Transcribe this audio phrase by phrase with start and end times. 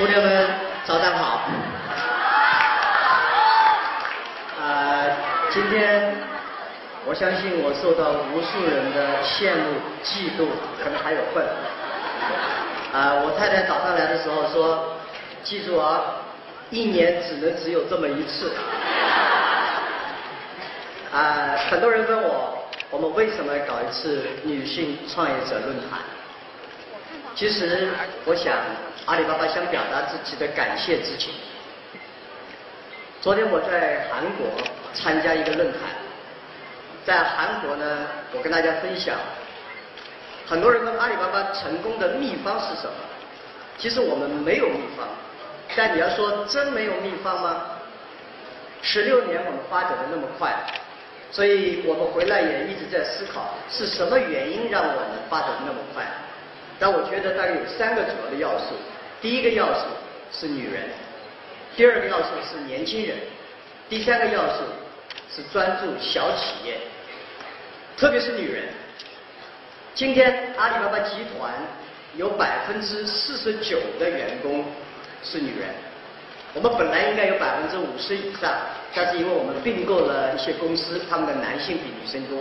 [0.00, 0.48] 姑娘们，
[0.86, 1.42] 早上好。
[4.58, 5.04] 啊，
[5.50, 6.14] 今天
[7.04, 10.48] 我相信我受到无数人的羡慕、嫉妒，
[10.82, 11.44] 可能还有恨。
[12.94, 14.96] 啊，我太太早上来的时候说
[15.44, 16.00] ：“记住啊，
[16.70, 18.52] 一年只能只有这么一次。”
[21.12, 26.00] 啊，很多人问我，我们为什么搞一次女性创业者论坛？
[27.36, 27.90] 其实，
[28.24, 28.54] 我想
[29.10, 31.34] 阿里巴巴想表达自己的感谢之情。
[33.20, 34.46] 昨天我在韩国
[34.94, 35.80] 参加一个论坛，
[37.04, 39.16] 在韩国呢，我跟大家分享，
[40.46, 42.92] 很多人问阿里巴巴成功的秘方是什么？
[43.78, 45.08] 其实我们没有秘方，
[45.74, 47.62] 但你要说真没有秘方吗？
[48.80, 50.54] 十六年我们发展的那么快，
[51.32, 56.04] 所以我们回来也一直在思考，是什么原因让我们发展的那么快？
[56.78, 58.76] 但我觉得大概有三个主要的要素。
[59.20, 59.86] 第一个要素
[60.32, 60.84] 是女人，
[61.76, 63.16] 第二个要素是年轻人，
[63.88, 64.64] 第三个要素
[65.34, 66.78] 是专注小企业，
[67.96, 68.64] 特别是女人。
[69.94, 71.52] 今天阿里巴巴集团
[72.16, 74.64] 有百分之四十九的员工
[75.22, 75.68] 是女人，
[76.54, 78.50] 我们本来应该有百分之五十以上，
[78.94, 82.38] 但是因为我们并购了一些公司，他们的男性比女生多。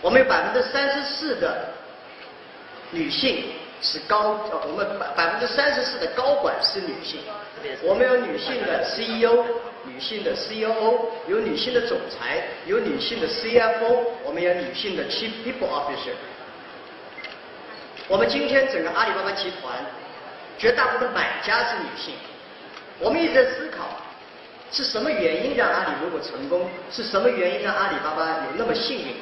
[0.00, 1.74] 我们有百分之三十四的。
[2.92, 3.44] 女性
[3.82, 7.20] 是高，呃，我们百百分之三十四的高管是女性，
[7.82, 9.44] 我们有女性的 CEO，
[9.84, 16.12] 女性的 COO，有女性的总裁，有女性的 CFO，我们有女性的 Chief People Officer。
[18.06, 19.74] 我们今天整个阿里巴巴集团，
[20.58, 22.14] 绝大部分买家是女性，
[22.98, 23.86] 我们一直在思考，
[24.70, 26.68] 是什么原因让阿里如果成功？
[26.90, 29.14] 是什么原因让阿里巴巴有那么幸运？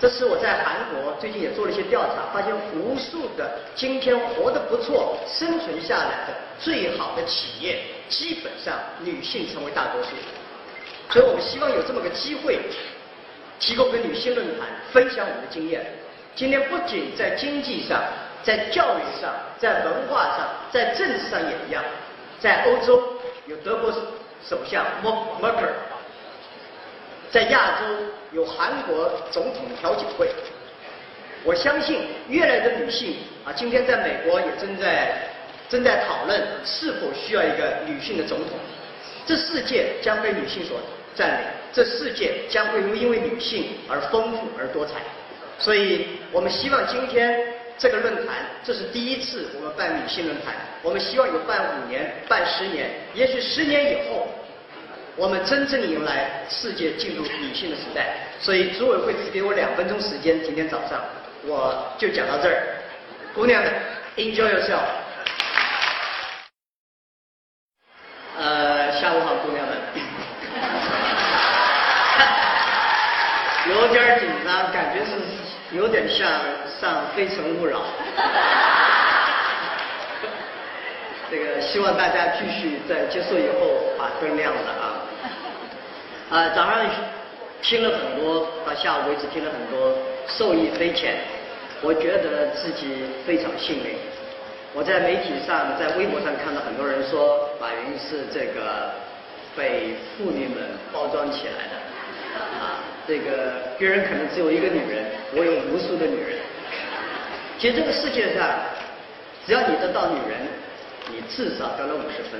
[0.00, 10.08] 这是我在韩国最近也做了一些调查，发现无数的今天活得不错、生存下来的最好的企业，基本上女性成为大多数。
[11.10, 12.58] 所以我们希望有这么个机会，
[13.58, 15.84] 提供给女性论坛分享我们的经验。
[16.34, 18.02] 今天不仅在经济上、
[18.42, 21.84] 在教育上、在文化上、在政治上也一样，
[22.38, 23.02] 在欧洲
[23.46, 23.92] 有德国
[24.42, 25.74] 首相默默克尔。
[27.30, 27.86] 在亚洲
[28.32, 30.28] 有韩国总统调解会，
[31.44, 35.12] 我相信越来的女性啊，今天在美国也正在
[35.68, 38.58] 正在讨论是否需要一个女性的总统。
[39.24, 40.80] 这世界将被女性所
[41.14, 44.94] 占领，这世界将会因为女性而丰富而多彩。
[45.56, 47.40] 所以我们希望今天
[47.78, 54.26] 这个论坛，这是第一次我们办女性论坛，我们希望有办五年、办十年，也许十年以后。
[55.20, 58.06] 我们真正迎来世界进入女性的时代，
[58.40, 60.98] 所以组委会只给我两分钟时间，今天早上
[61.44, 62.62] 我就讲到这儿。
[63.34, 63.70] 姑娘们
[64.16, 64.80] ，enjoy yourself。
[68.38, 69.76] 呃，下午好，姑娘们。
[73.68, 75.10] 有点紧张，感觉是
[75.76, 76.30] 有点像
[76.80, 77.80] 上《非诚勿扰》。
[81.30, 84.89] 这个希望大家继续在结束以后把灯亮了啊！
[86.30, 86.86] 啊，早上
[87.60, 89.98] 听了很多，到下午为止听了很多，
[90.28, 91.18] 受益匪浅。
[91.82, 93.96] 我觉得自己非常幸运。
[94.72, 98.94] 我在媒体上，在微博上看到很多人说，马云是这个
[99.56, 101.74] 被妇女们包装起来的。
[102.38, 105.04] 啊，这个别人可能只有一个女人，
[105.34, 106.38] 我有无数的女人。
[107.58, 108.46] 其实这个世界上，
[109.44, 110.38] 只要你得到女人。
[111.12, 112.38] 你至少得了五十分。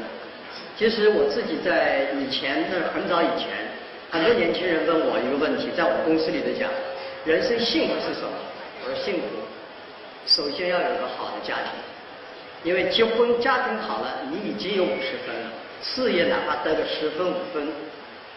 [0.78, 3.48] 其实我自己在以前，那很早以前，
[4.10, 6.68] 很多年轻人问我一个问题，在我公司里头讲，
[7.24, 8.32] 人生幸福是什么？
[8.82, 9.22] 我说幸福，
[10.26, 11.70] 首先要有个好的家庭，
[12.64, 15.52] 因为结婚家庭好了，你已经有五十分了。
[15.82, 17.68] 事业哪怕得个十分五分，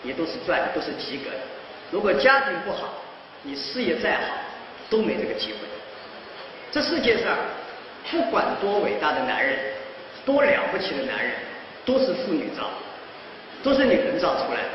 [0.04, 1.38] 也都是赚，都是及格的。
[1.92, 2.94] 如果家庭不好，
[3.42, 4.22] 你事业再好，
[4.90, 5.58] 都没这个机会。
[6.72, 7.36] 这世界上，
[8.12, 9.58] 不管多伟大的男人。
[10.26, 11.34] 多了不起的男人，
[11.84, 12.70] 都是妇女造，
[13.62, 14.70] 都是女人造出来的。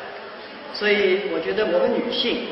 [0.75, 2.47] 所以我觉得我们女性，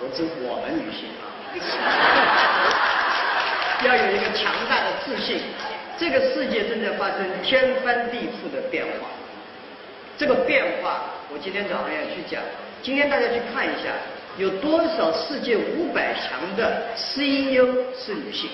[0.00, 1.24] 我指我们女性啊，
[3.86, 5.40] 要有一个强大的自信。
[5.98, 9.08] 这个世界正在发生天翻地覆的变化。
[10.18, 12.42] 这个变化，我今天早上要去讲。
[12.82, 13.94] 今天大家去看一下，
[14.36, 17.66] 有多少世界五百强的 CEO
[17.96, 18.50] 是女性？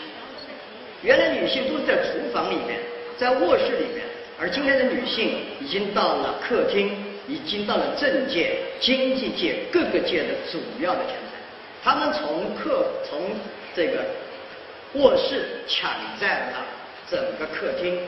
[1.03, 2.79] 原来女性都是在厨房里面。
[3.17, 4.05] 在卧室里面，
[4.39, 6.93] 而今天的女性已经到了客厅，
[7.27, 11.39] 已经到了政界、经济界各个界的主要的人才。
[11.83, 13.21] 他们从客从
[13.75, 14.05] 这个
[14.95, 15.91] 卧室抢
[16.21, 16.65] 占了
[17.11, 17.99] 整个客厅，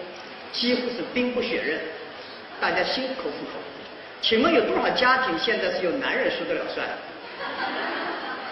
[0.52, 1.78] 几乎是兵不血刃，
[2.60, 3.58] 大家心口服口。
[4.20, 6.86] 请问有多少家庭现在是由男人说得了算？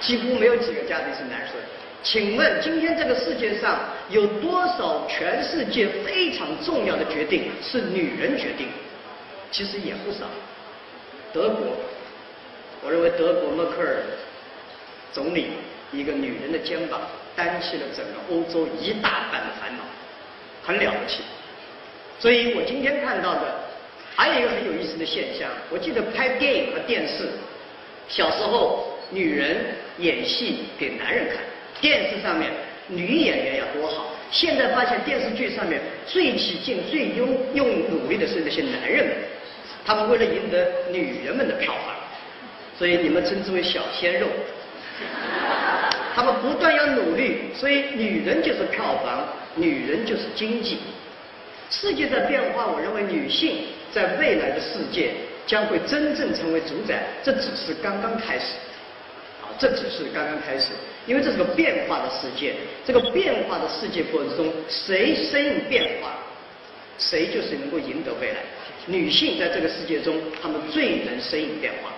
[0.00, 1.66] 几乎没有几个家庭是男人说的。
[2.02, 8.68] 请问今天这个世界上有多少全世界非常重要的决定是女人决定？
[9.50, 10.26] 其实也不少。
[11.32, 11.76] 德国，
[12.84, 14.02] 我认为德国默克尔
[15.12, 15.48] 总理
[15.92, 17.00] 一个女人的肩膀
[17.34, 19.82] 担起了整个欧洲一大半的烦恼，
[20.64, 21.22] 很了不起。
[22.18, 23.54] 所以我今天看到的
[24.14, 27.28] 还有一个很有意思的现象，我记得拍电影和电视，
[28.08, 29.56] 小时候女人
[29.98, 31.38] 演戏给男人看。
[31.80, 32.50] 电视上面
[32.88, 39.14] 女演员要多好，现在发现电视剧上面最起劲、最用用努力的是那些男人们，
[39.86, 41.87] 他们为了赢得女人们的票房，
[42.78, 44.28] 所以你们称之为小鲜肉。
[46.14, 50.78] 他们不断要努力，所以女人就是票房，女人就是经济。
[51.70, 53.58] 世界在变化，我认为女性
[53.92, 55.10] 在未来的世界
[55.46, 58.54] 将会真正成为主宰，这只是刚刚开始。
[59.42, 60.72] 啊这只是刚刚开始，
[61.06, 62.54] 因为这是个变化的世界。
[62.84, 66.12] 这个变化的世界过程中，谁适应变化，
[66.98, 68.36] 谁就是能够赢得未来。
[68.86, 71.90] 女性在这个世界中，她们最能适应变化。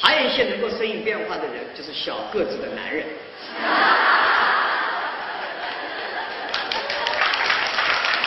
[0.00, 3.04] 还有一些能够适应变化的人，就是小个子的男人。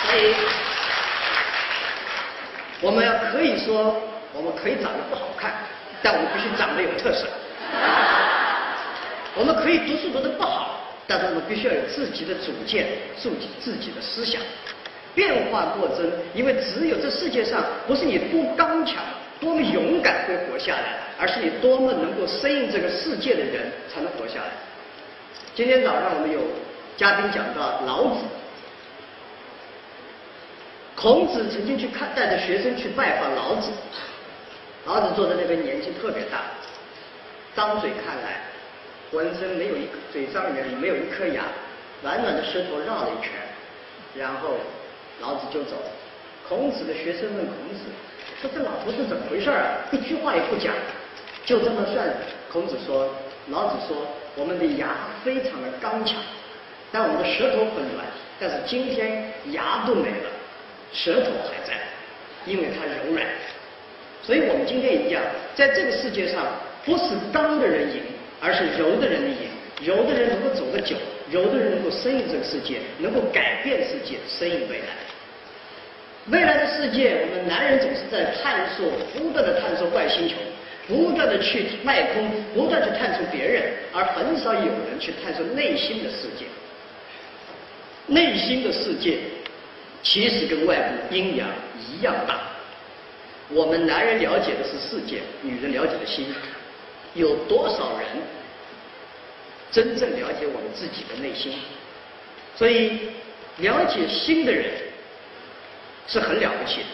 [0.06, 0.36] 所以，
[2.80, 4.00] 我们要可以说，
[4.34, 5.52] 我们可以长得不好看，
[6.04, 7.26] 但我们必须长得有特色。
[9.36, 12.86] 我们可以读书读得不好，但是我们必须要有自己的主见、
[13.18, 14.40] 自己自己的思想。
[15.16, 16.06] 变化过程，
[16.36, 18.98] 因为只有这世界上不是你多刚强、
[19.40, 24.52] 多么勇敢会活下来，而是你多么能够适应这个世界的人才能活下来。
[25.56, 26.42] 今天早上我们有
[26.98, 28.26] 嘉宾讲到老子，
[30.98, 33.72] 孔子曾经去看带着学生去拜访老子，
[34.84, 36.42] 老子坐在那边年纪特别大。
[37.56, 38.42] 张嘴看来，
[39.10, 41.46] 浑身没有一嘴上面没有一颗牙，
[42.02, 43.32] 软软的舌头绕了一圈，
[44.14, 44.56] 然后
[45.22, 45.90] 老子就走了。
[46.50, 47.86] 孔子的学生问孔子
[48.42, 49.88] 说：“这老头子怎么回事啊？
[49.94, 50.74] 一句话也不讲，
[51.46, 52.08] 就这么算。”
[52.52, 53.10] 孔子说
[53.50, 53.98] ：“老子说，
[54.36, 56.18] 我们的牙非常的刚强，
[56.92, 58.06] 但我们的舌头很软。
[58.40, 60.30] 但是今天牙都没了，
[60.92, 61.74] 舌头还在，
[62.46, 63.26] 因为它柔软。
[64.22, 65.22] 所以我们今天一样，
[65.56, 66.46] 在这个世界上。”
[66.86, 68.02] 不是刚的人赢，
[68.42, 69.48] 而是柔的人赢。
[69.82, 70.98] 柔的人能够走得久，
[71.32, 74.88] 柔的人能够适应这个世界，能够改变世界，适应未来。
[76.28, 80.36] 未来的世界，我们男人总是在探索，不断的探索外星球，
[80.88, 86.46] 不断的去外空，不断去探索别人，而很少有人去探索内心的世界。
[88.08, 89.18] 内心的世界
[90.02, 91.48] 其实跟外部阴阳
[91.90, 92.42] 一样大。
[93.50, 96.34] 我们男人了解的是世界，女人了解的心。
[97.14, 98.08] 有多少人
[99.72, 101.54] 真正了解我们自己的内心？
[102.56, 103.10] 所以，
[103.58, 104.66] 了解心的人
[106.08, 106.88] 是很了不起的。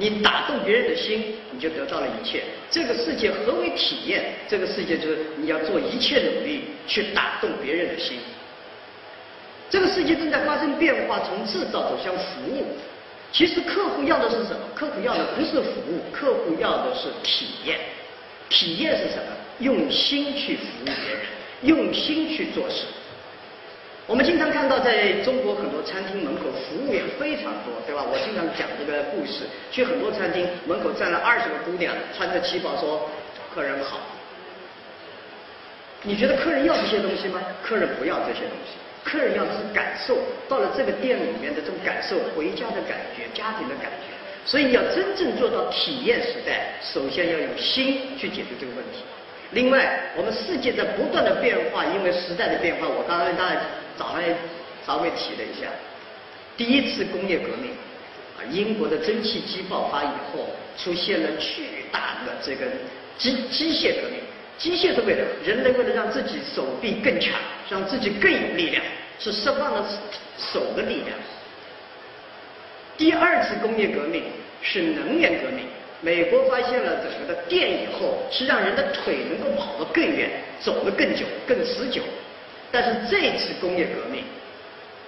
[0.00, 2.42] 你打动别人的心，你就得到了一切。
[2.70, 4.32] 这个世界何为体验？
[4.48, 8.16] 这个世界就是你要做一切努力去打动别人的心。
[9.68, 12.64] 这个世界正在发生变化，从制造走向服务。
[13.30, 14.60] 其实客户要的是什么？
[14.74, 17.78] 客户要的不是服务，客户要的是体验。
[18.48, 19.36] 体验是什么？
[19.58, 21.20] 用心去服务别人，
[21.62, 22.86] 用心去做事。
[24.06, 28.02] 我们经常看到，在中国很多餐厅门口服务员非常多，对吧？
[28.02, 33.08] 我经常讲这个故事，去很多餐厅门口站了二十个姑娘，穿着旗袍说
[33.54, 34.00] ：“客人好。”
[36.02, 37.40] 你觉得客人要这些东西吗？
[37.62, 40.18] 客人不要这些东西，客人要的是感受。
[40.48, 44.10] 到了这个店里面的这种感受，回家的感觉，家庭的感觉。
[44.44, 49.04] 所以要真正做到体验时代，首先要用心去解决这个问题。
[49.52, 53.60] 另外，我们世界在不断的变化，因为时代的变化，我刚刚当然
[54.00, 54.22] 早上
[54.86, 55.68] 稍微提了一下，
[56.56, 57.72] 第一次工业革命，
[58.38, 62.64] 啊，英国的蒸汽机爆发以后，出现了巨大的这个
[63.18, 64.18] 机机械革命。
[64.56, 67.34] 机械是为了人类为了让自己手臂更强，
[67.68, 68.82] 让自己更有力量，
[69.18, 69.86] 是释放了
[70.38, 71.08] 手的力量。
[72.96, 74.24] 第二次工业革命
[74.62, 75.66] 是能源革命，
[76.00, 82.02] 美国发现了整个的电以后，是让人的腿能够跑得更远，走得更久、更持久。
[82.72, 84.22] 但是这次工业革命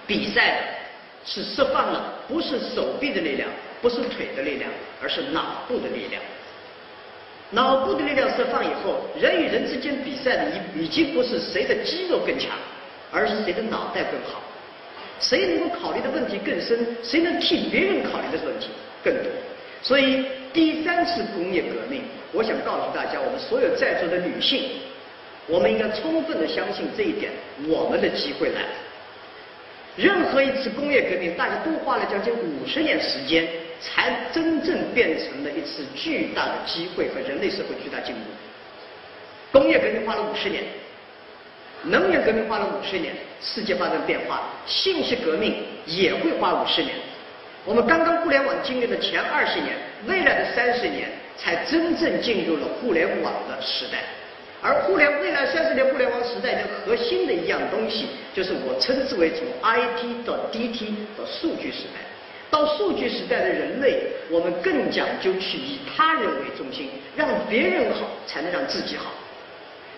[0.05, 0.57] 比赛的
[1.25, 3.49] 是释放了不是手臂的力量，
[3.81, 4.69] 不是腿的力量，
[5.01, 6.21] 而是脑部的力量。
[7.51, 12.49] 脑部的力量释放以后，人与人之间比赛的已已经不是谁的肌肉更强，
[13.11, 14.41] 而是谁的脑袋更好。
[15.19, 18.69] 谁能够考虑的问题更深，谁能替别人考虑的问题
[19.03, 19.31] 更多。
[19.81, 22.01] 所以第三次工业革命，
[22.31, 24.71] 我想告诉大家，我们所有在座的女性，
[25.47, 27.31] 我们应该充分的相信这一点，
[27.67, 28.69] 我们的机会来了。
[29.95, 33.47] 任何一次工业革命，大家都花了将近五十年时间，
[33.79, 38.21] 才真正变成了一次巨大的机会和人类社会巨大进步。
[39.51, 40.63] 工业革命花了五十年，
[41.83, 46.95] 能源革命花了五十年，世界发生变化，信息革命也会花五十年。
[47.65, 49.75] 我们刚刚互联网经历的前二十年，
[50.07, 53.99] 未来的三十年才真正进入了互联网的时代。
[54.63, 61.99] 而互联未来三十年互联网时代的核心的一样东西，就是我称之为从 IT 到 DT 到数据时代。
[62.49, 69.11] 到数据时代的人类，我们更讲究去以他人为中心，让别人好才能让自己好。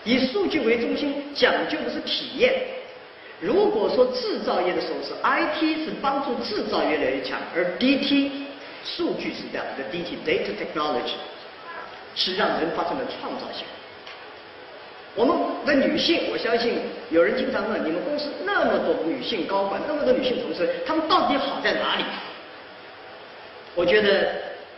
[0.04, 2.52] 以数据为中心，讲究的是体验。
[3.38, 8.30] 如果说制造业的时候是 IT 是帮助制造越来越强，而 DT
[8.82, 11.12] 数据时代的 DT Data Technology
[12.14, 13.66] 是让人发生了创造性。
[15.16, 16.78] 我们的女性，我相信
[17.10, 22.04] 有人经常问：你们公司那么多女性高管，那么多女性同事，她们到底好在哪里？
[23.74, 24.30] 我觉得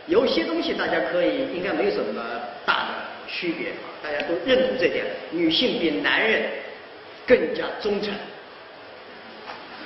[0.07, 2.23] 有些东西大家可以应该没有什么
[2.65, 2.87] 大的
[3.27, 5.05] 区别啊，大家都认同这点。
[5.29, 6.43] 女性比男人
[7.27, 8.13] 更加忠诚，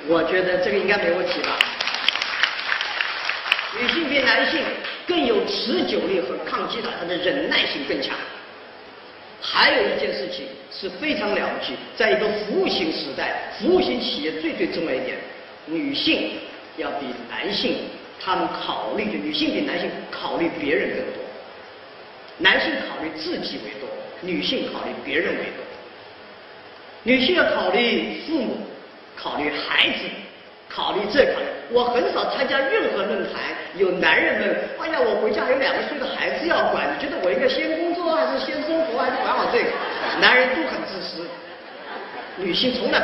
[0.07, 1.57] 我觉得这个应该没问题吧？
[3.81, 4.61] 女性比男性
[5.07, 8.15] 更有持久力和抗击打，她的忍耐性更强。
[9.55, 15.15] 还有一件事情是非常了不起，在一个服务型时代，服务型企业最最重要一点，
[15.67, 16.31] 女性
[16.77, 17.75] 要比男性，
[18.19, 21.21] 他们考虑的女性比男性考虑别人更多，
[22.39, 23.87] 男性考虑自己为多，
[24.21, 25.63] 女性考虑别人为多，
[27.03, 28.57] 女性要考虑父母，
[29.15, 29.99] 考虑孩子。
[30.75, 37.69] 考虑这考虑，我很少参加任何论坛，有男人们，哎呀，我回家有两个岁的孩子要管，你觉得我应该先
[38.11, 39.69] 还是先生活，还是管好这个？
[40.19, 41.27] 男人都很自私，
[42.37, 43.01] 女性从来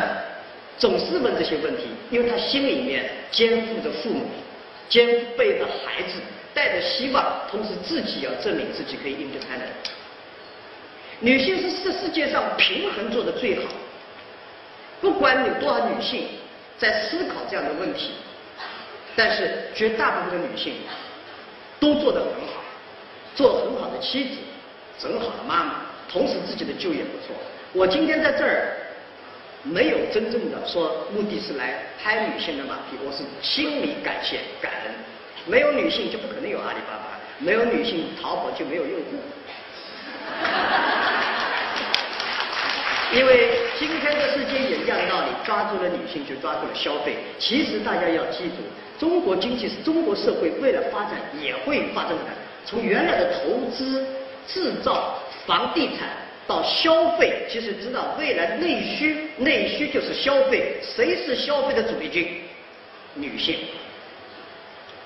[0.78, 4.26] 总是问这些问题，因为她心里面肩负着父母，
[4.90, 6.20] 肩背着孩子，
[6.54, 9.64] 带着希望，同时自己要证明自己可以应对开来。
[11.20, 13.64] 女性是世世界上平衡做的最好，
[15.02, 16.28] 不管有多少女性。
[16.80, 18.12] 在思考这样的问题，
[19.14, 20.76] 但是绝大部分的女性
[21.78, 22.64] 都做得很好，
[23.36, 24.38] 做很好的妻子，
[25.02, 25.76] 很好的妈妈，
[26.12, 27.34] 同时自己的就业不错。
[27.72, 28.76] 我今天在这儿
[29.64, 34.94] 没有真正的说目的是来拍女性的马屁，我是心里感谢感恩。
[35.46, 39.18] 没有女性就不可能有阿里巴巴，没有女性淘宝就没有用户。
[43.14, 47.16] 因为今天的世界也一样道理，抓住了女性就抓住了消费。
[47.40, 48.58] 其实大家要记住，
[49.00, 52.26] 中国经济是中国社会未来发展也会发生的。
[52.66, 54.06] 从原来的投资、
[54.48, 56.10] 制造、房地产
[56.48, 60.78] 到消费，其实知道未来内需，内需就是消费。
[60.82, 62.42] 谁是消费的主力军？
[63.16, 63.58] 女性。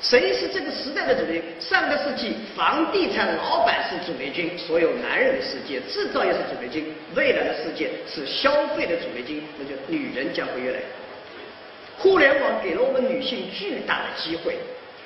[0.02, 1.42] 谁是这个时代的主力？
[1.62, 10.86] 上个世纪，房地产老板是主力军，所有男人的世界；制造业是主力军，未来的世界是消费的主力军，那就女人将会越来越。
[11.98, 14.58] 互联网给了我们女性巨大的机会，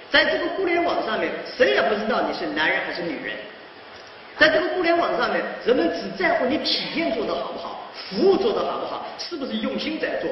[0.09, 3.35] 在这个互联网上面，谁也不知道你是男人还是女人。
[4.39, 10.29] 在这个互联网上面，人们只在乎你体验做得好不好，服务做得好不好，是不是用心在做，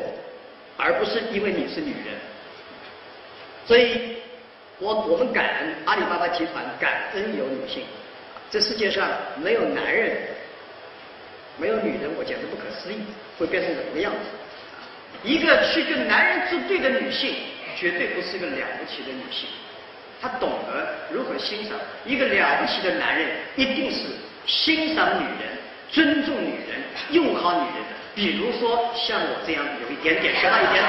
[0.78, 2.14] 而不是因为你是女人。
[3.66, 4.16] 所以。
[4.78, 7.84] 我我们感恩阿里巴巴集团，感恩有女性。
[8.52, 9.08] 这世界上
[9.42, 10.18] 没有男人，
[11.58, 12.98] 没有女人，我简直不可思议，
[13.40, 14.20] 会变成什么样子？
[15.24, 17.36] 一个去跟男人作对的女性，
[17.78, 19.48] 绝对不是一个了不起的女性。
[20.22, 24.08] 他懂得如何欣赏一个了不起的男人，一定是
[24.46, 25.58] 欣赏女人、
[25.92, 26.82] 尊重女人、
[27.12, 27.96] 用好女人的。
[28.16, 30.84] 比如说像我这样有一点点学到一点。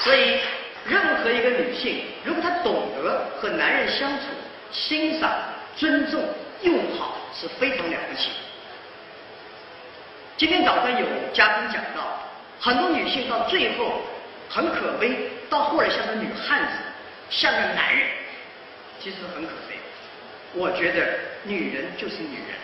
[0.00, 0.40] 所以，
[0.84, 4.24] 任何一个女性，如果她懂得和男人相处、
[4.72, 5.30] 欣赏、
[5.76, 6.20] 尊重、
[6.62, 8.30] 用好，是非常了不起。
[10.36, 12.20] 今天早上有嘉宾讲到，
[12.58, 14.02] 很多女性到最后
[14.48, 16.78] 很可悲，到后来像个女汉子，
[17.28, 18.08] 像个男人，
[18.98, 19.76] 其实很可悲。
[20.54, 22.56] 我觉得女人就是女人，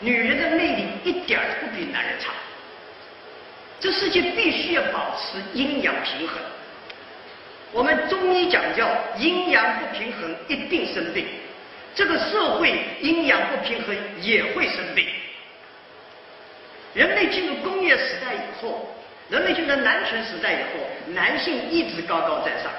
[0.00, 2.30] 女人的魅力一点儿都不比男人差。
[3.80, 6.36] 这世界必须要保持阴阳平衡。
[7.72, 11.26] 我们中医讲叫阴阳不平衡，一定生病。
[11.94, 15.06] 这个社会阴阳不平衡也会生病。
[16.92, 18.94] 人类进入工业时代以后，
[19.30, 22.72] 人类进入男权时代以后，男性一直高高在上，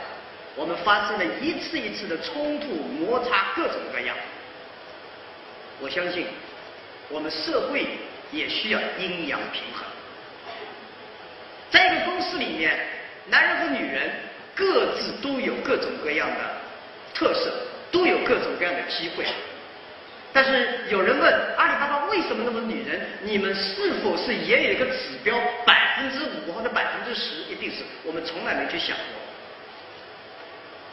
[0.55, 4.15] 我们发生了一次一次的冲突、摩擦，各种各样。
[5.79, 6.25] 我相信，
[7.07, 7.85] 我们社会
[8.31, 9.85] 也需要阴阳平衡。
[11.69, 12.79] 在一个公司里面，
[13.27, 14.09] 男人和女人
[14.55, 16.35] 各自都有各种各样的
[17.13, 17.53] 特色，
[17.91, 19.23] 都有各种各样的机会。
[20.33, 22.99] 但是有人问阿里巴巴为什么那么女人？
[23.21, 27.43] 你们是否是也有一个指标百分之五或者百分之十？
[27.51, 29.03] 一定是我们从来没去想过。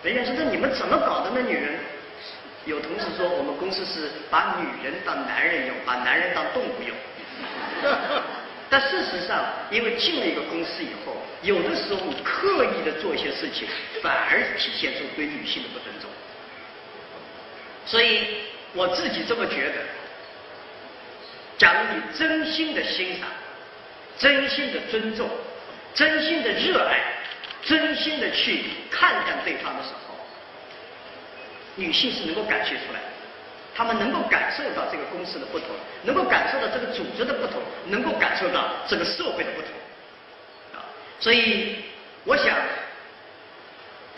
[0.02, 1.40] 人家说那你们怎么搞的呢？
[1.46, 1.78] 女人
[2.64, 6.96] 有同事说我们公司是把女人当男人用，把男人当动物用。
[8.68, 13.68] 但事实上，因为进了一个公司以后，有的时候刻意的做一些事情，
[14.02, 16.10] 反而体现出对女性的不尊重。
[17.86, 18.42] 所以。
[18.74, 19.76] 我自己这么觉得，
[21.56, 23.26] 假如你真心的欣赏、
[24.18, 25.28] 真心的尊重、
[25.94, 26.98] 真心的热爱、
[27.62, 30.14] 真心的去看待对方的时候，
[31.74, 33.06] 女性是能够感觉出来的，
[33.74, 35.68] 她们能够感受到这个公司的不同，
[36.04, 39.70] 能够感受到这个组织的不同，能够感受到这个社会的不同，
[40.74, 40.80] 啊，
[41.20, 41.76] 所以
[42.24, 42.56] 我想，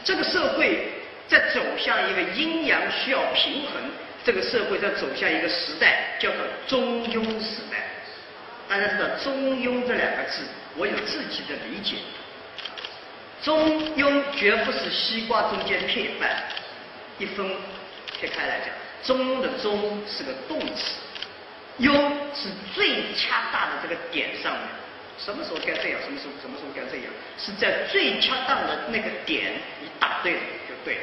[0.05, 0.89] 这个社会
[1.27, 3.91] 在走向一个阴阳需要平衡。
[4.25, 7.79] 这个社会在走向一个时代，叫做中庸时代。
[8.69, 10.43] 大家知道“中庸”这两个字，
[10.77, 11.97] 我有自己的理解。
[13.43, 16.29] 中庸绝不是西瓜中间片半，
[17.19, 17.49] 一分
[18.21, 18.69] 撇开来讲，
[19.03, 21.01] 中庸的“中”是个动词
[21.81, 21.93] ，“庸”
[22.37, 24.63] 是最恰当的这个点上面，
[25.19, 27.07] 什么时候该这样，什么时候什么时候该这样，
[27.39, 31.01] 是在最恰当的那个点，你打对了就对了。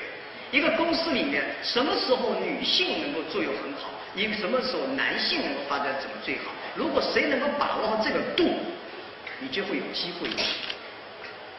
[0.51, 3.89] 一个公司里面，什么时候女性能够作用很好？
[4.13, 6.51] 一个什么时候男性能够发展怎么最好？
[6.75, 8.49] 如果谁能够把握好这个度，
[9.39, 10.29] 你就会有机会。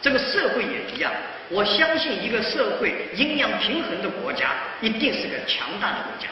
[0.03, 1.13] 这个社会也一样，
[1.49, 6.29] 我相信一个社会阴阳平衡的国家，一定是个强大的国家。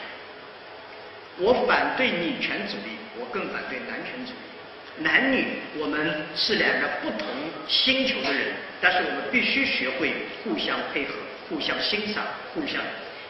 [1.37, 5.03] 我反对女权主义，我更反对男权主义。
[5.03, 7.27] 男女我们是两个不同
[7.67, 11.13] 星球的人，但是我们必须学会互相配合。
[11.49, 12.81] 互相欣赏，互相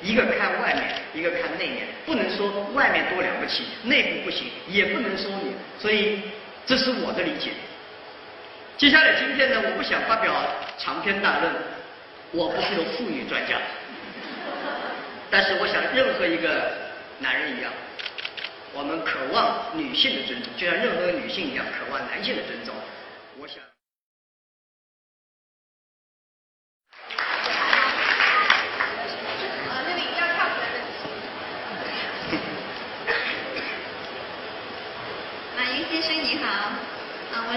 [0.02, 6.22] 一个看外面，一个看内面，不能说外面多了不起，内部不行，也不能说你，所以
[6.66, 7.52] 这是我的理解。
[8.78, 10.34] 接下来今天呢，我不想发表
[10.78, 11.54] 长篇大论，
[12.32, 13.58] 我不是个妇女专家，
[15.32, 16.72] 但是我想任何一个
[17.20, 17.72] 男人一样，
[18.74, 22.76] 我们渴望女性的尊重，就像任何女性一样渴望男性的尊重，
[23.40, 23.58] 我想。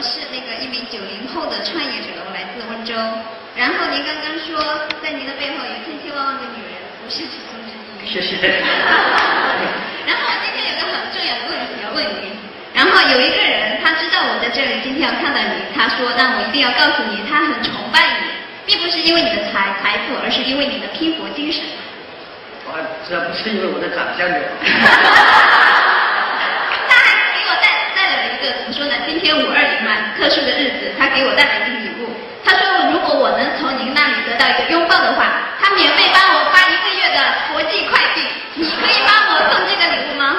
[0.03, 2.95] 是那个一名九零后的创业者，我来自温州。
[3.57, 4.63] 然后您刚刚说，
[5.03, 8.07] 在您的背后有千千万万个女人，不是其中之一。
[8.07, 8.39] 谢谢。
[10.07, 12.31] 然后我今天有个很重要的问题要问您。
[12.73, 18.31] 然后有一个人，他知道我在这里，今天要看到你，他说：“那我一定要告诉你，他很崇拜你，
[18.65, 21.65] 并不是因为你的财财富，而是因为你的拼搏精神。”
[22.71, 24.39] 我，这不是因为我的长相的。
[28.39, 28.95] 怎么说呢？
[29.07, 30.93] 今天五二零嘛，特殊的日
[31.39, 32.11] 子，他给我带来一个礼物。
[32.45, 32.61] 他说，
[32.93, 35.27] 如果我能从您那里得到一个拥抱的话，
[35.63, 37.19] 他免费帮我发一个月的
[37.53, 38.27] 国际快递。
[38.55, 40.35] 你可以帮我送这个礼物吗？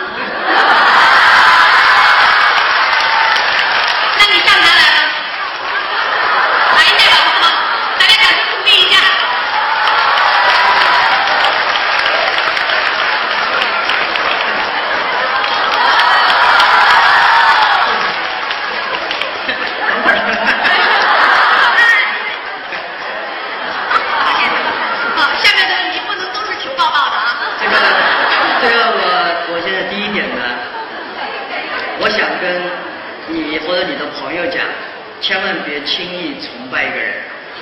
[35.22, 37.14] 千万别轻易崇拜一个人。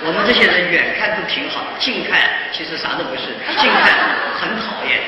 [0.06, 2.22] 我们这些人远看都挺好，近看
[2.54, 3.34] 其实啥都不是。
[3.58, 3.92] 近看
[4.40, 5.02] 很讨厌，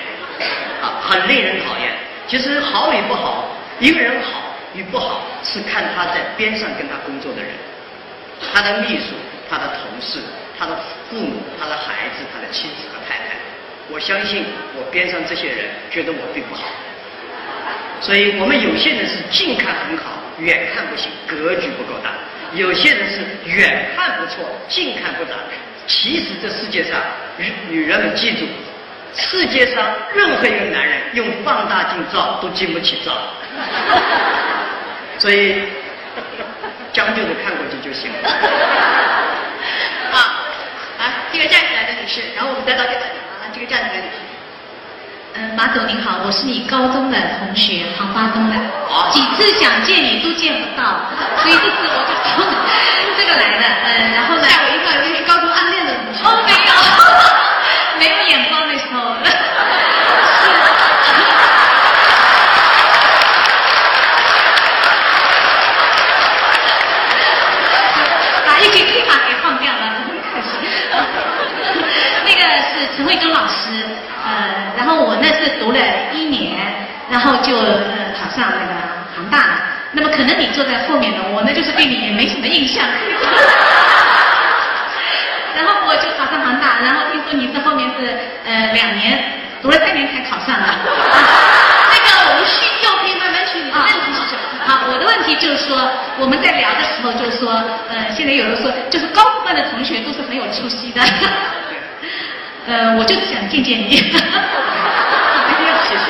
[0.82, 1.94] 啊，很令人讨厌。
[2.28, 3.50] 其实好与不好，
[3.80, 4.42] 一个人好
[4.74, 7.52] 与不好是看他在边上跟他工作的人，
[8.52, 9.14] 他的秘书、
[9.48, 10.20] 他的同事、
[10.58, 10.76] 他的
[11.08, 13.38] 父母、他的孩子、他的妻子和太太。
[13.92, 16.64] 我相信我边上这些人觉得我并不好，
[18.02, 22.12] 所以我们有些人是近看很好，远看不行，格局不够大。
[22.54, 25.36] 有些人是远看不错，近看不咋。
[25.86, 27.00] 其实这世界上，
[27.38, 28.46] 女女人们记住，
[29.14, 29.86] 世界上
[30.16, 33.12] 任何一个男人用放大镜照都经不起照。
[35.20, 35.64] 所以，
[36.94, 38.30] 将就着看过去就行了。
[40.14, 40.18] 啊，
[41.00, 44.29] 来，这个站起来的女士，然后我们再到这个，好了，这个站起来女士。
[45.36, 48.56] 嗯，马总您好，我是你高中的同学，黄花东的，
[49.12, 51.00] 几次想见你都见不到，
[51.38, 52.44] 所以这次我就从
[53.18, 54.44] 这个来的，嗯，然后呢？
[54.48, 56.20] 吓我一跳，以为是高中暗恋的同学。
[56.26, 56.72] 哦，没有，
[58.00, 59.16] 没有眼光那时候。
[68.46, 69.80] 把一句黑话给放掉了，
[72.26, 73.86] 那个是陈慧忠老师，
[74.26, 75.80] 呃，然后我呢是读了
[76.12, 76.58] 一年，
[77.20, 78.72] 然后就呃考上那个
[79.14, 79.54] 杭大了。
[79.92, 82.86] 那么可能你坐在后面的，我呢就是对你也没什么印象。
[85.54, 89.22] 然后我就考上杭大，然后听说你在后面是呃两年，
[89.62, 90.66] 读了三年才考上的。
[91.92, 93.60] 那个我们需就可以慢慢去。
[93.60, 94.40] 你的问题是什么？
[94.66, 97.52] 好，我的问题就是说，我们在聊的时候就是说，
[97.90, 101.02] 呃，现在有人说，就是高部分的同学都是很有出息的。
[102.68, 103.98] 呃，我就是想见见你。
[105.82, 106.06] 谢谢。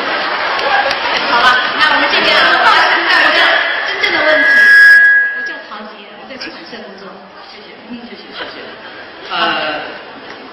[1.31, 1.57] 好吧，
[2.19, 3.39] 我们这边啊，报一下我的
[3.87, 4.51] 真正的问题。
[5.37, 7.07] 我叫陶杰，我在出版社工作。
[7.47, 8.59] 谢谢，谢谢，谢谢。
[9.31, 9.79] 呃，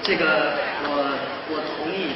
[0.01, 0.55] 这个
[0.87, 1.11] 我
[1.51, 2.15] 我同意。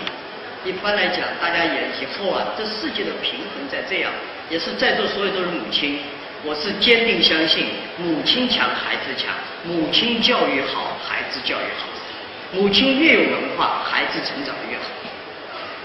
[0.63, 4.11] 一般来讲，大家也以后啊，这世界的平衡在这样，
[4.49, 5.99] 也是在座所有都是母亲。
[6.43, 9.35] 我是坚定相信，母亲强，孩子强；
[9.65, 11.91] 母亲教育好，孩子教育好；
[12.53, 14.87] 母亲越有文化，孩子成长的越好。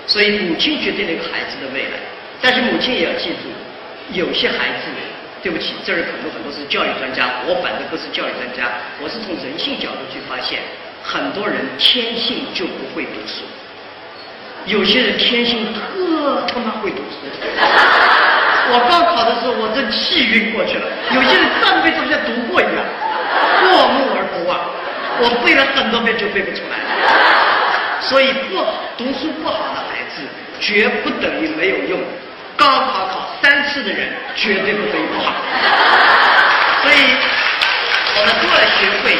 [0.06, 1.98] 所以，母亲决定了一个孩子的未来。
[2.40, 3.48] 但是，母亲也要记住，
[4.12, 4.92] 有些孩子，
[5.42, 8.70] 对不起，这儿很多很多是教育专家，我反正不是教育专家，
[9.00, 10.60] 我是从人性角度去发现，
[11.02, 13.42] 很多人天性就不会读书。
[14.66, 17.22] 有些人天性特他妈会读书，
[18.68, 20.86] 我高考的时候我真气晕过去了。
[21.14, 22.82] 有些人上辈子像读过一样，
[23.62, 24.58] 过目而不忘。
[25.18, 26.76] 我背了很多遍就背不出来。
[28.00, 28.58] 所以不
[28.98, 30.22] 读书不好的孩子，
[30.60, 32.00] 绝不等于没有用。
[32.56, 35.32] 高考考三次的人，绝对不等于不好。
[36.82, 37.14] 所以，
[38.16, 39.16] 我们都要学会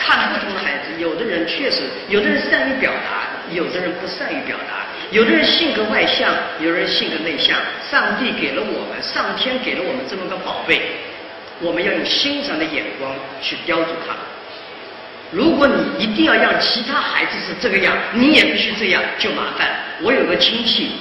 [0.00, 1.00] 看不同的孩子。
[1.00, 3.26] 有的人确实，有的人善于表达。
[3.50, 7.56] 有的人不善于表达，有的人性格外向，有的人性格内向。
[7.90, 10.82] 上帝给了我们，上天给了我们这么个宝贝，
[11.58, 13.10] 我们要用欣赏的眼光
[13.40, 14.14] 去雕琢他。
[15.30, 19.66] 如果你一定要让其他孩子是这个样，你也必须这样，就麻烦。
[20.02, 20.92] 我有个亲戚，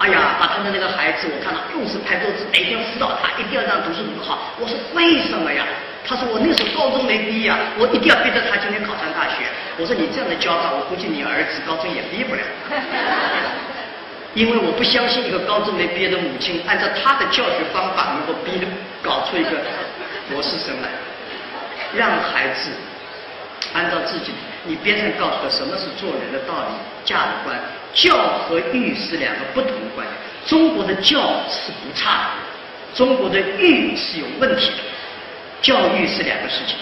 [0.00, 4.56] 哎呀，把他的那个孩子，我看到又是拍桌子，每天辅导他，一定要让读书读好。
[4.58, 5.62] 我说为什么呀？
[6.08, 9.44] 他说我那时候高中没毕业啊，我一定要逼着他今天考上大学。
[9.76, 12.40] 我说你这样的教法，我估计你儿子高中也毕不了。
[14.32, 18.56] 因为我不相信一个高中没毕业的母亲，按照他的教学方法能够逼
[19.04, 19.52] 搞出一个
[20.32, 20.88] 博士生来。
[21.92, 22.70] 让孩子
[23.74, 24.32] 按照自己，
[24.64, 26.72] 你边上告诉他什么是做人的道理、
[27.04, 27.60] 价值观。
[27.94, 30.16] 教和育是两个不同的观念。
[30.46, 34.76] 中国的教是不差的，中国的育是有问题的。
[35.62, 36.76] 教育是两个事情，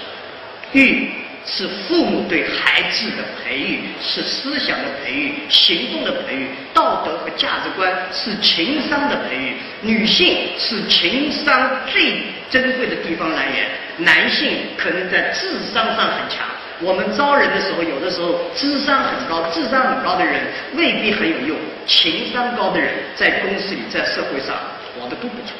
[0.73, 1.11] 育
[1.45, 9.55] 是父母对孩子的培育，是思想的培育、行动的培育、道德和价值观是情商的培育。
[9.81, 16.47] 女性是情商最珍贵的地方来源，男性可能在智商上很强。
[16.81, 20.41] 我们招人的时候，有的时候智商很高、智商很高的人
[20.75, 24.55] 未必很有用，情商高的人在公司里、在社会上
[24.95, 25.57] 活得都不错。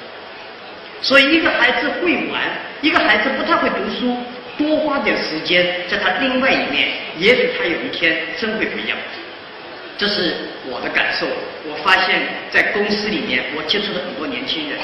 [1.03, 2.43] 所以，一个孩子会玩，
[2.83, 4.17] 一个孩子不太会读书，
[4.57, 8.97] 多花点时间在他另外一面，也许他有一天真会不一样。
[9.97, 10.35] 这是
[10.67, 11.27] 我的感受。
[11.69, 14.79] 我发现，在公司里面，我接触了很多年轻人，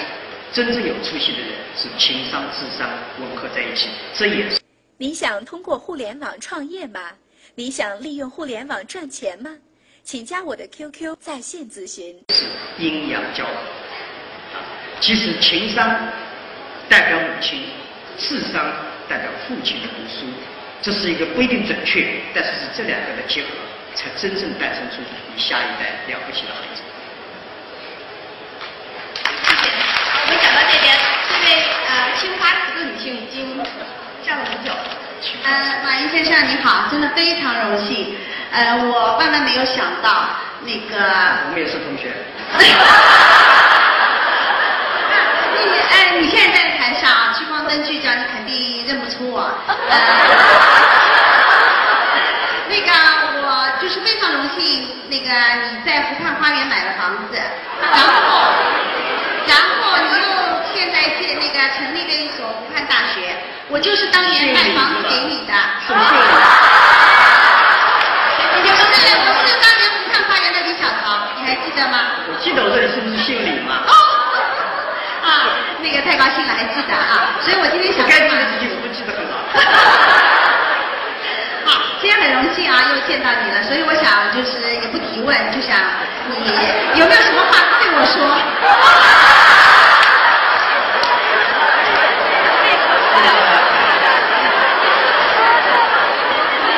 [0.53, 2.89] 真正有出息的人是情商、智商
[3.21, 3.89] 吻合在一起。
[4.13, 4.64] 这也是。
[4.97, 7.01] 你想通过互联网创业吗？
[7.57, 9.51] 你想利用互联网赚钱吗？
[10.05, 12.17] 请加我的 QQ 在线咨询。
[12.29, 12.45] 是
[12.79, 13.53] 阴阳交合。
[15.01, 15.85] 其实情商
[16.89, 17.65] 代表母亲，
[18.17, 18.65] 智商
[19.09, 20.27] 代表父亲的读书，
[20.81, 23.49] 这是一个不一定准确，但是是这两个的结合，
[23.97, 25.03] 才真正诞生出
[25.35, 26.83] 你下一代了不起的孩子。
[29.43, 29.71] 谢谢。
[30.23, 30.97] 我们讲到这边，
[31.29, 31.49] 这位
[31.89, 33.59] 呃清华籍的女性已经
[34.25, 34.73] 站了很久。
[35.45, 35.51] 呃，
[35.85, 38.17] 马云先生你好，真的非常荣幸。
[38.53, 40.29] 呃，我万万没有想到
[40.63, 40.97] 那个。
[41.47, 42.13] 我们也是同学。
[45.55, 45.61] 你
[45.91, 49.51] 哎，你现在在台上，聚光灯聚焦，你肯定认不出我。
[52.69, 52.93] 那个，
[53.43, 55.29] 我就是非常荣幸，那个
[55.71, 57.39] 你在湖畔花园买了房子，
[57.81, 58.53] 然后，
[59.47, 60.27] 然后你又
[60.75, 63.37] 现在建那个成立了一所湖畔大学。
[63.75, 65.53] 我就是当年卖房子给你的。
[65.85, 66.23] 什么姓李？
[68.63, 68.87] 我是
[69.19, 72.23] 我是当年湖畔花园的李小桃，你还记得吗？
[72.31, 73.83] 我记得我这里是不是姓李嘛？
[73.91, 73.93] 哦，
[75.27, 79.43] 啊，那个太高兴了，还记得啊，所以我今天想该记的事情我都记得很好。
[81.67, 85.75] 好，今天很荣幸啊，又见到你了，所以我想就是也不提问，就想
[86.31, 86.47] 你
[86.95, 88.23] 有没有什么话对我说？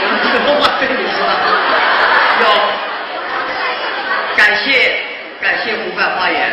[0.06, 1.18] 有什么话对你说？
[2.42, 2.44] 有，
[4.36, 5.00] 感谢
[5.40, 6.52] 感谢湖畔花园，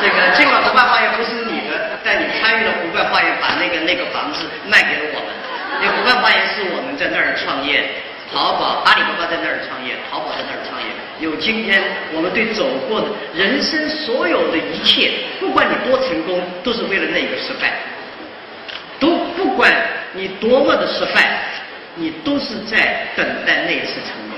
[0.00, 5.26] 这个尽管湖畔花园不是你的，但你参与了湖畔花园，把那个那个房子卖给了我们。
[5.82, 7.88] 因为湖畔花园是我们在那儿创业，
[8.30, 10.86] 淘宝阿里巴巴在那儿创业，淘宝在那儿创业，
[11.18, 11.82] 有今天
[12.12, 17.72] 我们对走过的人生所有的一切，不管你多成功，都是为了那个失败。
[19.00, 19.72] 都不管
[20.12, 21.40] 你多么的失败，
[21.94, 24.36] 你都是在等待那一次成功。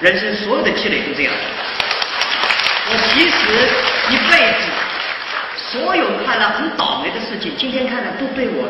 [0.00, 1.32] 人生所有的积累都这样。
[2.90, 3.68] 我其实
[4.08, 4.70] 一辈子
[5.54, 8.66] 所有看了很倒霉的事情，今天看来都对我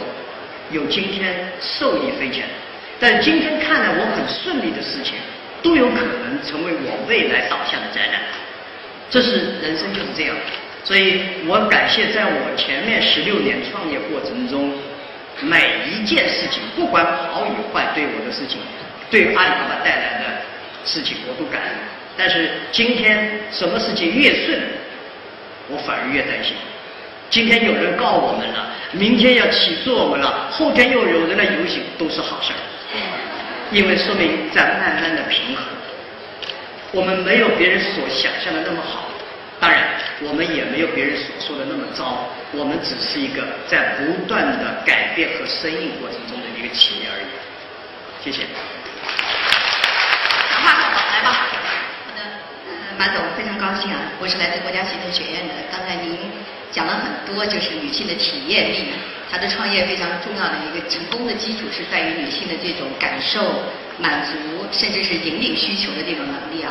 [0.72, 2.48] 有今天受益匪浅。
[3.00, 5.14] 但今天看来我很顺利的事情，
[5.62, 8.20] 都有可能成为我未来倒下的灾难。
[9.10, 10.36] 这是人生就是这样，
[10.84, 14.72] 所以我感谢在我前面十六年创业过程中，
[15.40, 18.58] 每一件事情，不管好与坏，对我的事情，
[19.10, 20.24] 对阿里巴巴带来的
[20.84, 21.70] 事情，我都感恩。
[22.16, 24.60] 但是今天什么事情越顺，
[25.68, 26.54] 我反而越担心。
[27.30, 32.58] 今天有人告我们了，明天要起诉我们了，后天又有人来游行，都是好事儿，
[33.70, 35.64] 因为说明在慢慢的平衡。
[36.90, 39.08] 我们没有别人所想象的那么好，
[39.60, 39.82] 当然
[40.22, 47.28] 我们也没有别人所说的那么糟，我们只是一个在不断的改变和适应过程中的一个企业而已。
[48.24, 48.46] 谢谢。
[50.50, 50.72] 好话
[51.12, 51.30] 来吧。
[51.30, 52.24] 好的，
[52.96, 55.52] 马总非常高兴啊，我是来自国家行政学院的。
[55.70, 56.16] 刚才您
[56.78, 58.86] 讲了很多，就是女性的体验力，
[59.28, 63.66] 她的创业非常重要的一个成功的基础是在于女性的这种感受、
[63.98, 66.70] 满足，甚至是引领需求的这种能力啊。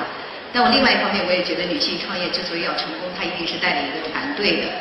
[0.54, 4.72] 但我另外一方面，我也觉得女性创业之所以要成功，她一定是带领一个团队的。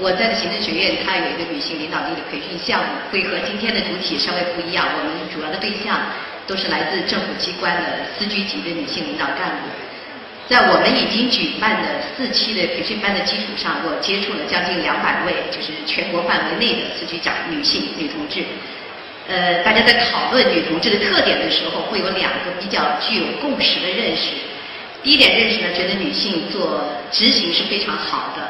[0.00, 4.88] 我在的行政学院，它有一个女性领导力的培训项目，会和今天的主体稍微不一样。
[4.96, 6.00] 我们主要的对象
[6.46, 9.68] 都是来自政府机关的司局级的女性领导干部。
[10.50, 18.42] 在我们已经举办的四期的培训班的基础上，我接触了将近两百位，就是全国范围内的司局长女性女同志。
[19.28, 24.34] 呃，大家在讨论女同志的特点的时候，会有两个比较具有共识的认识。
[25.04, 26.82] 第一点认识呢，觉得女性做
[27.12, 28.42] 执行是非常好的。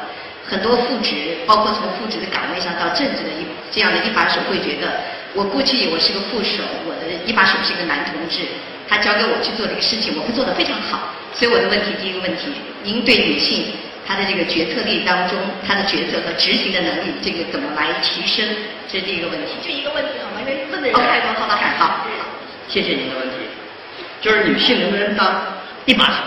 [0.43, 4.99] 很多副职，包括从副职的岗位上到正职的一这样的一把手，会觉得
[5.35, 8.39] 我过去我是个副手，我的一把手是一个男同志，
[8.91, 11.15] 他交给我去做这个事情，我会做得非常好。
[11.31, 12.51] 所以我的问题，第一个问题，
[12.83, 13.71] 您对女性
[14.05, 18.43] 她的这个决策力当中，她的决策和执行的能力，这个怎么来提升？
[18.91, 19.55] 这是第一个问题。
[19.63, 20.43] 就一个问题好吗？
[20.43, 21.55] 因为问的人太多，好吧？
[21.79, 22.05] 好，
[22.67, 23.47] 谢谢您的问题，
[24.19, 25.41] 就是女性能不能当
[25.85, 26.19] 一把手？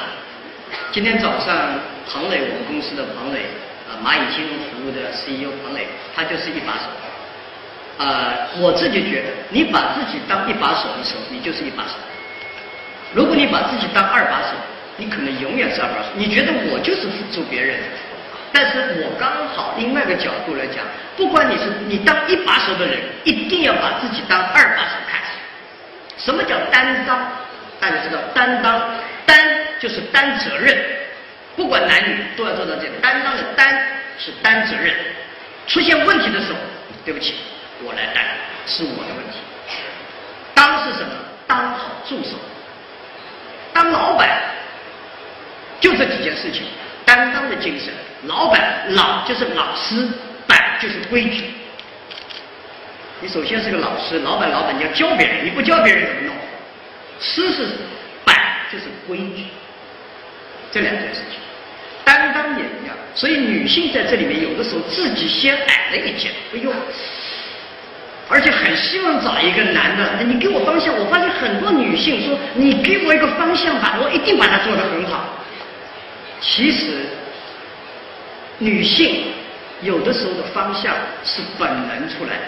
[0.90, 3.40] 今天早上庞磊，我们公司的庞磊。
[4.02, 6.88] 蚂蚁金融服务的 CEO 庞磊，他就是一把手。
[7.96, 11.92] 呃，我自己觉得，你把自己当一把手的时候，你就是一把手。
[13.14, 14.48] 如果你把自己当二把手，
[14.96, 16.08] 你可能永远是二把手。
[16.14, 17.78] 你觉得我就是辅助别人，
[18.52, 20.84] 但是我刚好另外一个角度来讲，
[21.16, 25.20] 不管你是你当一把手的人，一定要把自己当二把手看。
[26.18, 27.30] 什么叫担当？
[27.80, 28.80] 大家知道，担当
[29.26, 29.36] 担
[29.78, 30.76] 就是担责任。
[31.54, 33.86] 不管男女都要做到这个担当的担
[34.18, 34.92] 是担责任，
[35.66, 36.58] 出现问题的时候，
[37.04, 37.34] 对不起，
[37.82, 38.24] 我来担，
[38.66, 39.38] 是我的问题。
[40.54, 41.12] 当是什么？
[41.46, 42.30] 当好助手。
[43.74, 44.40] 当老板
[45.80, 46.62] 就这几件事情，
[47.04, 47.92] 担当的精神。
[48.26, 50.08] 老板老就是老师，
[50.46, 51.44] 板就是规矩。
[53.20, 56.34] 你首先是个老师，老板老板你要教别人，你不教别人怎么弄？
[57.20, 57.68] 师是
[58.24, 58.34] 板
[58.72, 59.44] 就是规矩，
[60.72, 61.38] 这两件事情。
[62.04, 66.70] 担当也一样，所以女性在这里面有的时候自己先矮了一截，哎呦，
[68.28, 70.96] 而且很希望找一个男的，你给我方向。
[70.96, 75.28] 我发现很多女性说，你给我一个方向吧，我一定把它做得很好。
[76.40, 77.06] 其实，
[78.58, 79.24] 女性
[79.82, 82.44] 有的时候的方向是本能出来的，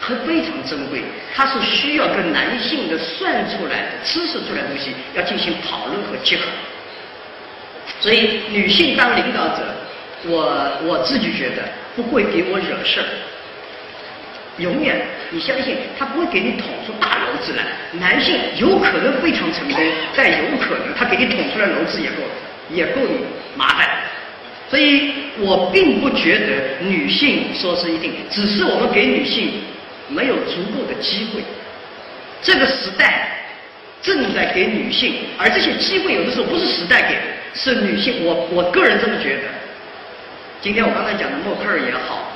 [0.00, 6.42] 和非常珍贵，它是需要跟男性的算出来的、知识出来的东西要进行讨论和结合。
[8.00, 9.62] 所以，女性当领导者，
[10.26, 11.62] 我我自己觉得
[11.94, 13.06] 不会给我惹事儿。
[14.58, 14.96] 永远，
[15.30, 17.62] 你相信他不会给你捅出大篓子来。
[17.92, 19.80] 男性有可能非常成功，
[20.16, 22.16] 但有可能他给你捅出来篓子也够，
[22.70, 23.24] 也够你
[23.56, 23.88] 麻烦。
[24.68, 29.52] 所以我并不觉得女性说是一定，只是我们给女性
[30.08, 31.42] 没有足够的机会。
[32.42, 33.30] 这个时代
[34.02, 37.16] 正在给女性，而这些机会有的时候不是时代给，
[37.54, 38.24] 是女性。
[38.24, 39.42] 我我个人这么觉得。
[40.60, 42.27] 今天我刚才讲的默克尔也好。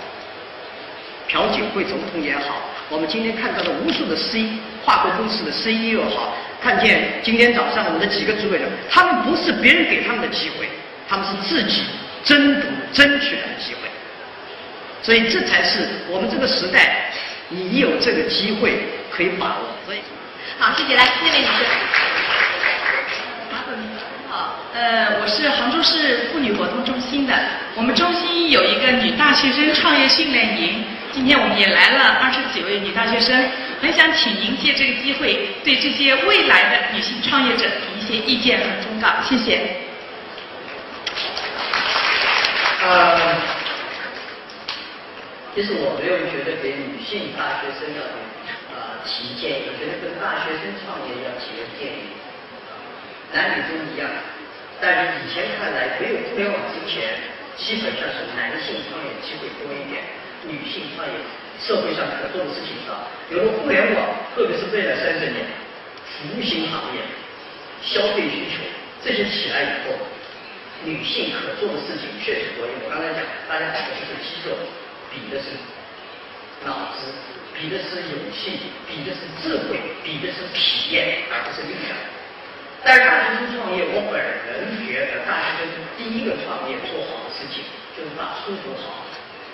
[1.33, 4.47] 朴槿惠总统也好，我们今天看到的无数的 C
[4.85, 10.69] 跨国公司的 CEO 好，看见今天早上我们的几个主委人，他们不是别人给他们的机会，
[11.09, 11.85] 他们是自己
[12.23, 13.89] 争夺、争取来的机会。
[15.03, 17.11] 所以这才是我们这个时代，
[17.49, 19.69] 你有这个机会可以把握。
[19.87, 20.01] 所以，
[20.59, 21.65] 好，谢谢，来这位女士。
[24.29, 27.33] 好，呃，我是杭州市妇女活动中心的，
[27.75, 30.85] 我们中心有一个女大学生创业训练营。
[31.13, 33.37] 今天我们也来了二十几位女大学生，
[33.83, 39.61] 很想请您借这个机会对这些未来的女性创业者提一些意见和忠告，谢谢。
[42.81, 43.37] 呃，
[45.55, 48.01] 其实我没有觉得给女性大学生要
[48.73, 52.17] 呃提建议，我觉得跟大学生创业要提个建议，
[53.37, 54.09] 男女都一样，
[54.81, 57.21] 但是以前看来没有互联网之前，
[57.61, 60.01] 基本上是男性创业机会多一点。
[60.45, 61.15] 女性创业，
[61.61, 63.07] 社会上可做的事情啊。
[63.31, 65.47] 有了互联网，特别是未来三十年，
[66.05, 67.01] 服务型行业、
[67.83, 68.63] 消费需求
[69.05, 69.95] 这些起来以后，
[70.85, 72.67] 女性可做的事情确实多。
[72.67, 74.57] 我刚才讲，大家比的是肌肉，
[75.15, 75.55] 比的是
[76.67, 77.07] 脑子，
[77.55, 81.95] 比的是勇气，比的是智慧，比的是体验，而不是力量。
[82.85, 87.63] 但是大学生创业，我本人觉得，大学生第一个创业做好的事情，
[87.97, 89.07] 就是把书读好。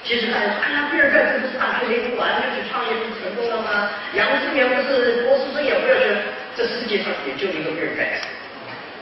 [0.05, 3.91] 其实大家说，哎呀，比尔盖茨不是大学没读完就去创业不成功了吗？
[4.15, 6.17] 杨致远不是博士生也不要去，
[6.57, 8.27] 这世界上也就一个比尔盖茨，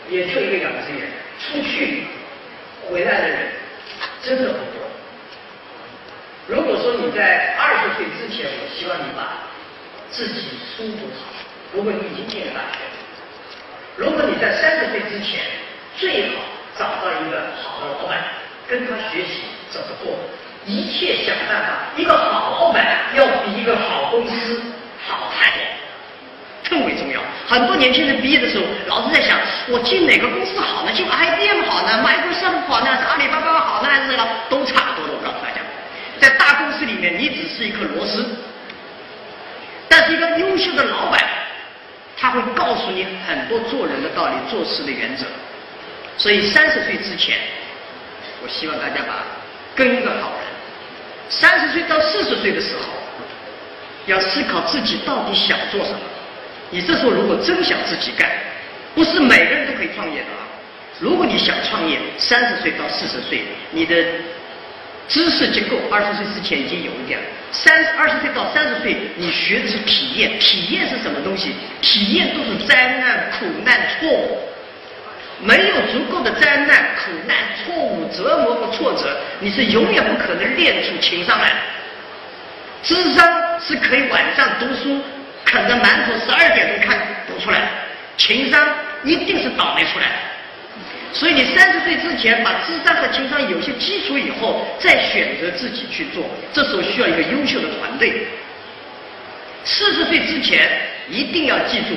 [0.08, 1.06] 也就一个杨致远，
[1.38, 2.04] 出去
[2.88, 3.38] 回来的人
[4.22, 4.82] 真的不多。
[6.48, 9.46] 如果说你在二十岁之前，我希望你把
[10.10, 11.30] 自己书读好。
[11.72, 12.78] 如果你已经进了大学，
[13.96, 15.44] 如果你在三十岁之前，
[15.96, 16.42] 最好
[16.76, 18.24] 找到一个好的老板，
[18.66, 20.18] 跟他学习怎么做。
[20.66, 24.60] 一切想办法，一个好老板要比一个好公司
[25.06, 25.60] 好太多，
[26.70, 27.20] 更为重要。
[27.46, 30.90] 很多年轻人毕业的时候，老是在想，我进哪个公司好呢？
[30.92, 32.96] 进 IBM 好呢？Microsoft 好呢？
[32.98, 33.88] 是阿里巴巴好呢？
[33.88, 34.16] 还是
[34.50, 35.14] 都差不多的。
[35.14, 35.60] 我告诉大家，
[36.18, 38.26] 在大公司里面，你只是一颗螺丝，
[39.88, 41.24] 但是一个优秀的老板，
[42.18, 45.26] 他会告诉你很多做人的道理、做事的原则。
[46.18, 47.38] 所以三十岁之前，
[48.42, 49.22] 我希望大家把
[49.76, 50.45] 跟一个好人。
[51.28, 52.82] 三十岁到四十岁的时候，
[54.06, 55.98] 要思考自己到底想做什么。
[56.70, 58.30] 你这时候如果真想自己干，
[58.94, 60.46] 不是每个人都可以创业的啊。
[60.98, 63.94] 如果你想创业，三十岁到四十岁，你的
[65.08, 67.26] 知识结构二十岁之前已经有一点了。
[67.52, 71.52] 三二十岁到三十岁，你学的是体验，体验是什么东西？
[71.80, 74.38] 体验都是灾难、苦难、错误。
[75.40, 81.56] 没有足够的灾难、苦难、错误、折磨和挫折，你是永远不可能练出情商来的。
[82.82, 85.00] 智商是可以晚上读书
[85.44, 87.66] 啃着馒头十二点钟看读出来的，
[88.16, 88.66] 情商
[89.04, 90.12] 一定是倒霉出来的。
[91.12, 98.26] 所以你三十岁之前把智商和情商有些基础以后，再选择自己去做，这时候需要一个优秀的团队。
[99.64, 100.68] 四十岁之前
[101.08, 101.96] 一定要记住。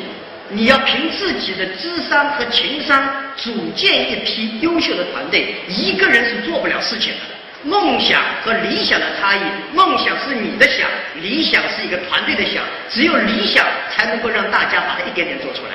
[0.51, 7.19] 你要凭自己的智商和情商组建一批优秀的团队，一个人是做不了事情的。
[7.61, 9.41] 梦想和理想的差异，
[9.73, 10.89] 梦想是你的想，
[11.21, 12.63] 理想是一个团队的想。
[12.89, 15.73] 只有理想才能够让大家把它一点点做出来。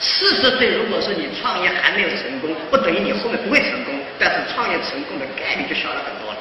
[0.00, 6.38] 四十岁，如果说你创业还没有成功，不等于你后面不会成功，但是创业成功的概率就小了很多了。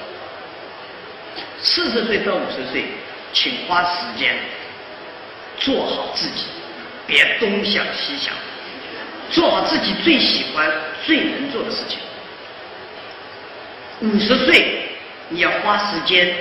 [1.61, 2.85] 四十岁到五十岁，
[3.31, 4.35] 请花时间
[5.59, 6.45] 做好自己。
[7.07, 8.33] 别东想西想，
[9.31, 10.69] 做好自己最喜欢、
[11.05, 11.97] 最能做的事情。
[14.01, 14.89] 五十岁
[15.29, 16.31] 你要花时间，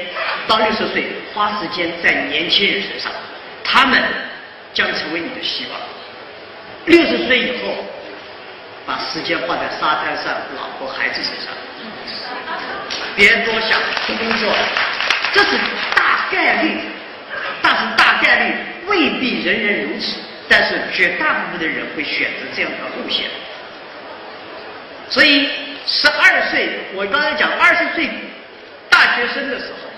[0.48, 3.12] 到六十岁花时间在年轻人身上，
[3.62, 4.02] 他们
[4.74, 5.80] 将成为你的希望。
[6.86, 7.84] 六十岁以后，
[8.84, 11.54] 把时间花在沙滩上、老婆孩子身上，
[13.14, 14.52] 别多想工作，
[15.32, 15.56] 这是
[15.94, 16.80] 大概率，
[17.62, 18.54] 但是大概率
[18.86, 20.18] 未必人人如此。
[20.48, 23.26] 但是绝大部分的人会选择这样的路线，
[25.08, 25.48] 所以
[25.86, 28.08] 十二岁，我刚才讲二十岁
[28.88, 29.88] 大学生的时候，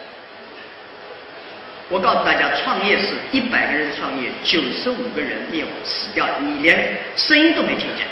[1.90, 8.06] 我告诉大家，创业是一百个人创业，九十五个人灭亡死掉，你连声音都没听见，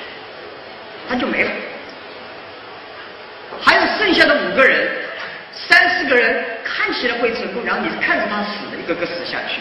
[1.08, 1.50] 他就没了。
[3.62, 4.88] 还有剩下的五个人，
[5.52, 9.60] 三四个人看起来会成功，然后你看着他死的一个个死下去，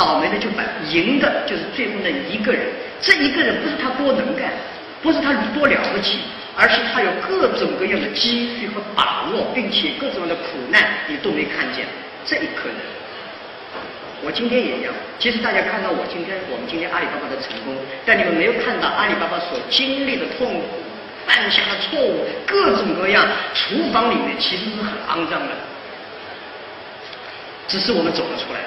[0.00, 2.72] 倒霉的就败赢的就是最后那一个人。
[3.02, 4.48] 这一个人不是他多能干，
[5.02, 6.20] 不是他多了不起，
[6.56, 11.84] 而是他有各种各样的机遇和把握，并且各种各样的苦难你都没看见。
[12.24, 12.76] 这一颗人，
[14.22, 14.92] 我今天也一样。
[15.18, 17.76] 其实大家看到我今天，我们今天阿里巴巴的成功，
[18.06, 20.80] 但你们没有看到阿里巴巴所经历的痛苦、
[21.26, 23.28] 犯下的错误，各种各样。
[23.52, 25.52] 厨房里面其实是很肮脏的，
[27.68, 28.60] 只是我们走了出来，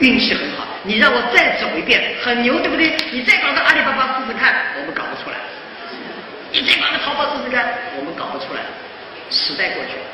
[0.00, 0.66] 运气很好。
[0.82, 2.92] 你让我再走一遍，很牛，对不对？
[3.10, 5.36] 你再搞个阿里巴巴试试看，我们搞不出来。
[6.52, 8.60] 你再搞个淘宝试试看，我们搞不出来。
[9.30, 10.04] 时代过去了。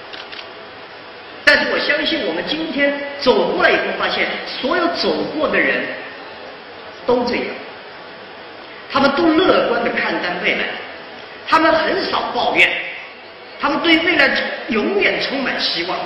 [1.44, 5.82] 但是我相信，我们今天走过来以后，发现所有走过的人
[7.04, 7.46] 都这样，
[8.92, 10.66] 他们都乐观的看待未来，
[11.48, 12.70] 他们很少抱怨，
[13.60, 14.30] 他们对未来
[14.68, 15.98] 永远充满希望，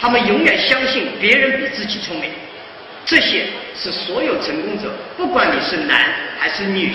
[0.00, 2.30] 他们永远相信别人比自己聪明。
[3.06, 3.46] 这些
[3.76, 6.94] 是所有成功者，不管你是男还是女，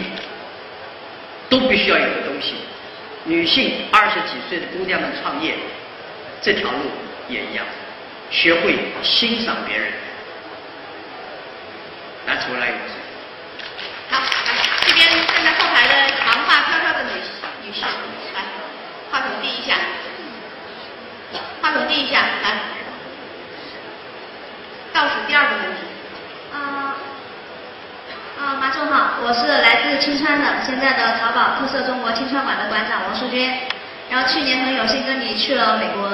[1.49, 2.55] 都必须要有的东西。
[3.25, 5.55] 女性二十几岁的姑娘们创业，
[6.41, 6.77] 这条路。
[7.29, 7.63] 也一样，
[8.31, 9.91] 学会欣赏别人。
[12.25, 12.77] 拿出来一个。
[14.09, 17.21] 好，来这边站在后排的长发飘飘的女
[17.67, 17.81] 女士，
[18.33, 18.41] 来，
[19.11, 19.77] 话筒递一下，
[21.61, 22.57] 话筒递一下，来，
[24.91, 25.81] 倒数第二个问题。
[26.51, 26.95] 啊
[28.39, 33.59] 啊，马总好，我是来自青川的，现在的淘宝特色中国青川馆的馆长王淑娟。
[34.09, 36.09] 然后去年很有幸跟你去了美国，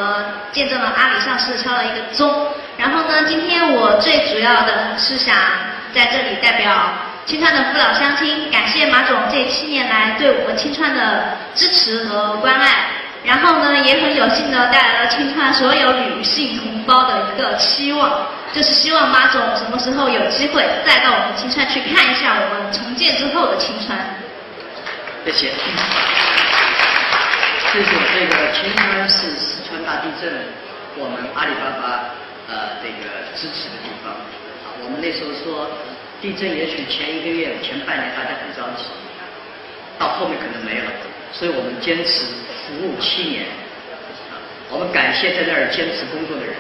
[0.52, 2.48] 见证了阿里上市，敲了一个钟。
[2.78, 5.34] 然后呢，今天我最主要的是想
[5.94, 6.74] 在这里代表
[7.26, 12.88] 青川的父老乡亲，感谢马总这七年来对我们青川的支持和关爱。
[13.26, 23.98] 然后呢，也很有幸的带来了青川所有女性同胞的一个期望，就是希望马总什么时候有机会再到我们青川去看一下我们重建之后的青川。
[25.26, 25.52] 谢谢。
[27.74, 30.32] 这是这个青川是四川大地震，
[30.96, 32.14] 我们阿里巴巴
[32.48, 34.14] 呃这个支持的地方。
[34.84, 35.68] 我们那时候说
[36.22, 38.86] 地震也许前一个月、前半年大家很着急，
[39.98, 40.92] 到后面可能没了，
[41.32, 42.26] 所以我们坚持
[42.66, 43.46] 服务七年。
[44.70, 46.56] 我们感谢在那儿坚持工作的人。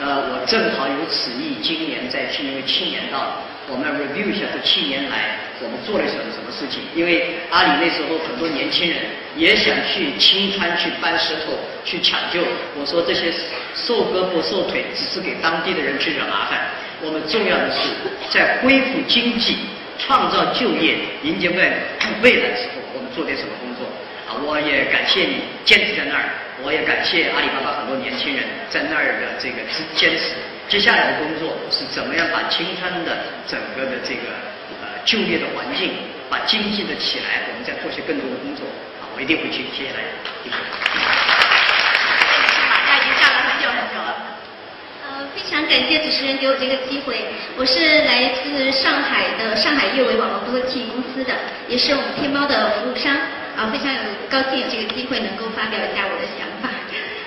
[0.00, 3.42] 那我正好有此意，今年再去，因为七年到了。
[3.70, 6.80] 我们 review 一下这七年来我们做了什么什么事情？
[6.94, 8.96] 因为阿里那时候很多年轻人
[9.36, 11.52] 也想去青川去搬石头
[11.84, 12.40] 去抢救，
[12.80, 13.30] 我说这些
[13.74, 16.60] 瘦胳膊瘦腿只是给当地的人去惹麻烦。
[17.02, 17.90] 我们重要的是
[18.30, 19.58] 在恢复经济、
[19.98, 21.70] 创造就业、迎接未
[22.22, 22.48] 未来，
[23.18, 23.82] 做点什么工作？
[24.30, 26.30] 啊，我也感谢你坚持在那儿，
[26.62, 29.58] 我也感谢阿里巴巴很多年轻人在那儿的这个
[29.98, 30.38] 坚持。
[30.68, 34.30] 接下来的工作是怎么样把青川的整个的这个
[34.78, 35.98] 呃就业的环境，
[36.30, 38.62] 把经济的起来，我们再做些更多的工作
[39.02, 40.06] 啊，我一定会去接下来。
[40.44, 40.54] 谢谢。
[42.86, 44.14] 他已经站了很久很久了。
[45.02, 47.26] 呃，非常感谢主持人给我这个机会。
[47.54, 51.34] 我是来自上海的上海阅维网络科技公司的，
[51.68, 53.12] 也是我们天猫的服务商
[53.54, 54.00] 啊，非常有
[54.30, 56.72] 高兴有这个机会能够发表一下我的想法。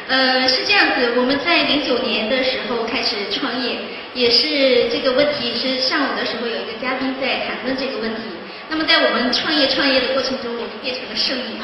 [0.10, 3.78] 呃，是这样子，我们在零九年的时候开始创业，
[4.16, 8.22] 也是这个问题是上午的时候有一个嘉宾在谈论这个问题。
[8.70, 11.62] 那么在我们创业创业的过程中，我们变成了胜利。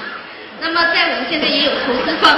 [0.61, 2.37] 那么在我们现在也有投资方，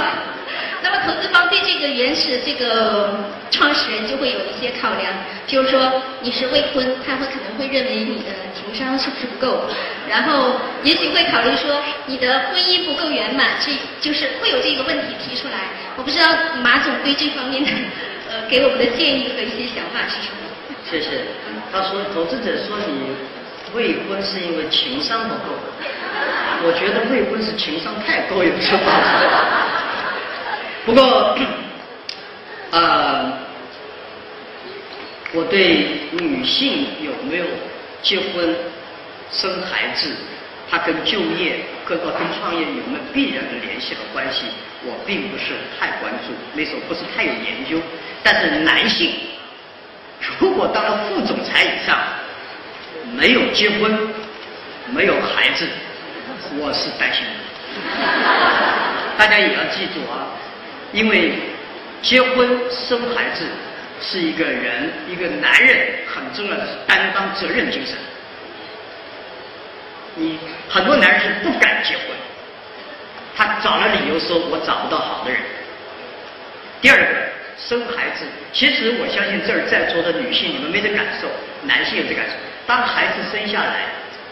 [0.90, 3.14] 那么投资方对这个原始这个
[3.50, 5.12] 创始人就会有一些考量，
[5.46, 9.66] 比如说你是未婚，他会可能会认为你的情商是不是不够，
[10.08, 13.70] 然后也许会考虑说你的婚姻不够圆满，这
[14.00, 15.68] 就是会有这个问题提出来。
[15.96, 16.26] 我不知道
[16.62, 17.70] 马总对这方面的
[18.30, 20.50] 呃给我们的建议和一些想法是什么？
[20.90, 21.22] 谢谢。
[21.70, 23.14] 他说，投资者说你
[23.74, 25.54] 未婚是因为情商不够，
[26.64, 28.72] 我觉得未婚是情商太高也不是
[30.86, 31.36] 不过，
[32.70, 33.32] 呃，
[35.32, 37.44] 我对女性有没有
[38.02, 38.56] 结婚、
[39.30, 40.16] 生孩子，
[40.70, 44.46] 她跟就业、各个跟创业有没有必然的联系和关系？
[44.82, 47.78] 我并不是太关注，那时候不是太有研究。
[48.22, 49.12] 但是男性
[50.38, 51.98] 如果当了副总裁以上，
[53.14, 54.08] 没有结婚，
[54.90, 55.68] 没有孩子，
[56.58, 57.30] 我是担心的。
[59.18, 60.32] 大家也要记住啊，
[60.92, 61.32] 因为
[62.02, 63.44] 结婚生孩子
[64.00, 67.94] 是一个人，一个男人很重要的担当责任精神。
[70.16, 70.38] 你
[70.68, 72.04] 很多男人是不敢结婚，
[73.36, 75.40] 他找了理由说我找不到好的人。
[76.82, 77.04] 第二个，
[77.56, 81.28] 生孩子，其实我相信这儿在座的女性你们没这感受，
[81.62, 82.32] 男性有这感受。
[82.66, 83.86] 当孩子生下来，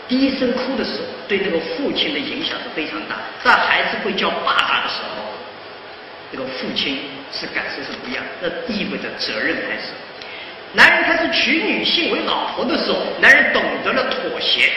[0.09, 3.17] 第一声哭的时候，对那个父亲的影响是非常大。
[3.45, 5.38] 在孩子会叫爸爸的时候，
[6.31, 7.01] 这个父亲
[7.33, 9.93] 是感受是不一样，那意味着责任开始。
[10.75, 14.71] 男人开始娶女性为老婆的时候，男人懂得了妥协。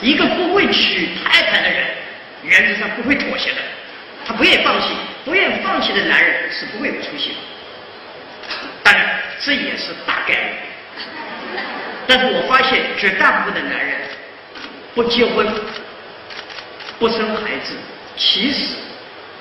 [0.00, 1.86] 一个不会娶太太的人，
[2.42, 3.56] 原则上不会妥协的，
[4.24, 4.94] 他不愿意放弃，
[5.24, 7.36] 不愿意放弃的男人是不会有出息的。
[8.84, 10.50] 当然，这也是大概率。
[12.06, 13.96] 但是我发现绝大部分的男人
[14.94, 15.44] 不结婚、
[17.00, 17.74] 不生孩子，
[18.16, 18.76] 其实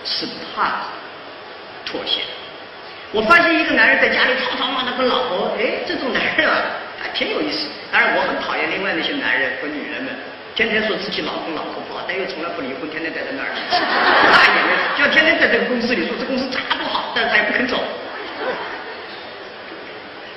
[0.05, 0.25] 是
[0.55, 0.85] 怕
[1.85, 2.21] 妥协。
[3.11, 6.61] 我发现一个男人在家里吵吵闹闹跟老婆，哎，这种男人啊，
[7.01, 7.67] 还挺有意思。
[7.91, 10.13] 当然，我很讨厌另外那些男人和女人们。
[10.55, 13.51] 天天说自己老公老婆不好，但又从来不离婚，天天待在那儿，
[14.31, 17.83] 大眼泪，就天天在这个公司里说这公司咋不好，但是他也不肯走。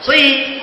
[0.00, 0.60] 所以，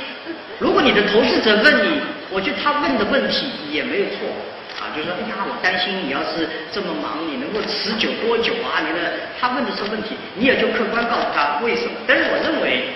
[0.60, 2.02] 如果你的投资者问你，
[2.32, 4.28] 我觉得他问的问题也没有错
[4.76, 8.84] 啊，就说，哎呀，我担心你要是这么忙，你能够持久多久啊？
[8.86, 11.92] 你的他问的是问题，你也就客观告诉他为什么。
[12.06, 12.90] 但是我认为，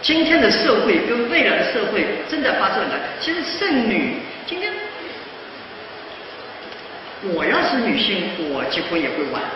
[0.00, 4.14] 今天的社会跟未来的社会正在发生的，其实剩女
[4.46, 4.72] 今天。
[7.34, 8.22] 我要是女性，
[8.52, 9.42] 我结婚也会晚。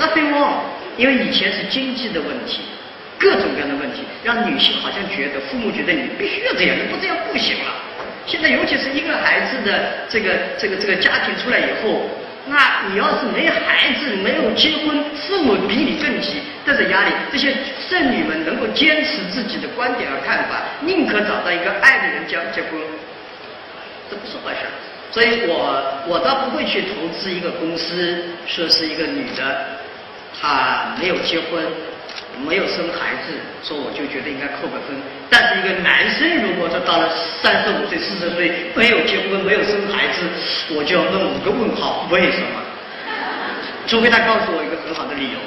[0.00, 0.64] Nothing wrong，
[0.96, 2.62] 因为以前是经济的问题，
[3.18, 7.72] 各种各样的问题，让女性好像觉得父母觉得你必须要这样，你不这样不行了。
[8.26, 12.02] 现在尤其是一个孩子的这个这个这个家庭出来以后，
[12.46, 17.12] 那你要是没孩子、没有结婚，父母比你更急，带着压力。
[17.30, 17.54] 这些
[17.88, 22.80] 剩女们能够坚持自己的观点和看法，宁可找到一个爱的人结结婚。
[24.10, 24.66] 这不是坏事，
[25.10, 29.78] 所以我我倒不会去投资一个公司，说是一个女的，
[30.38, 31.64] 她没有结婚，
[32.42, 34.96] 没有生孩子，说我就觉得应该扣个分。
[35.30, 37.08] 但是一个男生如果说到了
[37.42, 40.26] 三十五岁、四十岁没有结婚、没有生孩子，
[40.74, 42.60] 我就要问五个问号，为什么？
[43.86, 45.38] 除非他告诉我一个很好的理由。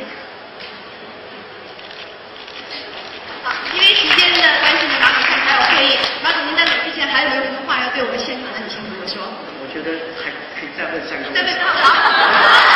[3.43, 9.21] 好，因为时间的关系呢，马总看还有会议，马总您在走之前还有没有什么话要对我们现场的女性朋友说？
[9.59, 11.29] 我觉得还可以再问三个。
[11.33, 12.66] 再问他好。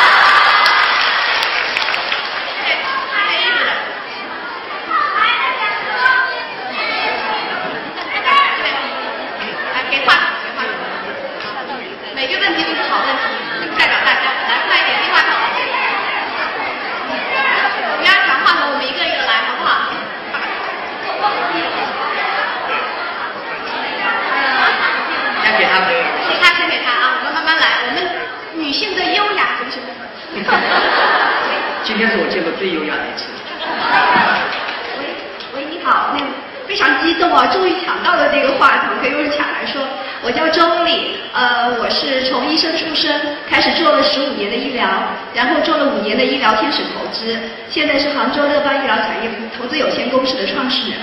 [31.92, 33.26] 今天是我见过最优雅的一次。
[34.96, 35.04] 喂
[35.54, 36.24] 喂，你好，那
[36.66, 39.82] 非常激动啊，终于抢到了这个话筒，可以用抢来说。
[40.22, 43.12] 我叫周丽，呃，我是从医生出身，
[43.46, 44.88] 开始做了十五年的医疗，
[45.34, 47.36] 然后做了五年的医疗天使投资，
[47.68, 50.98] 现在是杭州乐邦医疗产业投资有限公司的创始人。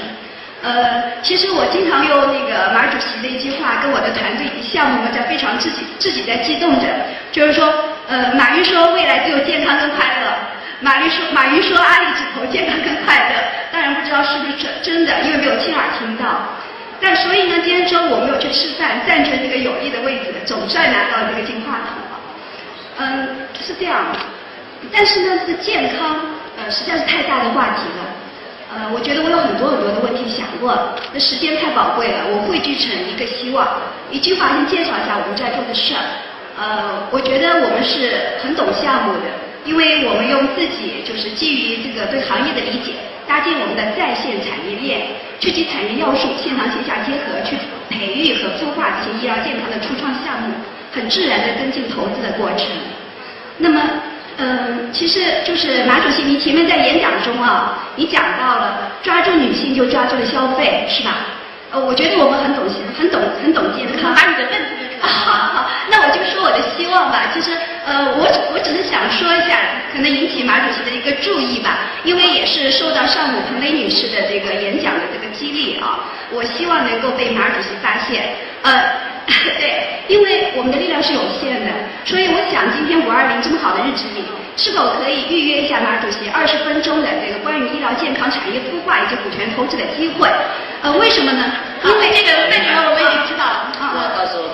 [0.63, 6.87] 呃，其实我经常用那个马主席的一句话跟我的团队项目们在非常自己自己在激动着，
[7.31, 7.71] 就是说，
[8.07, 10.33] 呃，马云说未来只有健康跟快乐，
[10.81, 13.35] 马云说马云说阿里只投健康跟快乐，
[13.71, 16.25] 当然不知道是不是真真的，因为没有亲耳听到。
[17.01, 22.19] 但所以呢，今天中午我没有去吃饭，占据这个有利的位置，总算拿到这个金话筒了。
[22.99, 23.27] 嗯，
[23.61, 24.05] 是这样，
[24.91, 26.15] 但是呢，这个健康
[26.57, 28.03] 呃实在是太大的话题了。
[28.71, 30.77] 呃，我觉得我有很多很多的问题想过，
[31.11, 33.67] 那时间太宝贵了，我汇聚成一个希望，
[34.11, 36.03] 一句话先介绍一下我们在做的事儿。
[36.59, 39.25] 呃，我觉得我们是很懂项目的，
[39.69, 42.97] 因为我们用自己就是基于这个对行业的理解，
[43.27, 45.05] 搭建我们的在线产业链，
[45.39, 47.55] 聚集产业要素，线上线下结合，去
[47.87, 50.57] 培育和孵化这些医疗健康的初创项目，
[50.91, 52.65] 很自然的跟进投资的过程。
[53.59, 53.79] 那么。
[54.41, 61.27] 嗯，其实就是马主席，您前面在演讲中啊，你讲到了抓住女性就抓住了消费，是吧？
[61.71, 62.63] 呃，我觉得我们很懂
[62.97, 64.15] 很懂，很懂健康。
[64.15, 67.31] 把你的问题 好好，那我就说我的希望吧。
[67.33, 69.59] 其实，呃，我我只是想说一下，
[69.93, 75.99] 可能引起马主席的一个注意吧，因为也是受到上午彭蕾女士的这个演讲的这个激励啊，
[76.31, 78.35] 我希望能够被马主席发现。
[78.63, 79.09] 呃。
[79.29, 81.69] 对，因为我们的力量是有限的，
[82.03, 84.25] 所以我想今天五二零这么好的日子里，
[84.57, 90.27] 是否可以预约一下马主席二十分钟的这个关于医疗健康产业孵化以及股权投资的机会？
[90.81, 91.45] 呃，为什么呢？
[91.85, 93.93] 因为这个为什么我们已经知道了啊。
[93.93, 94.49] 我到时候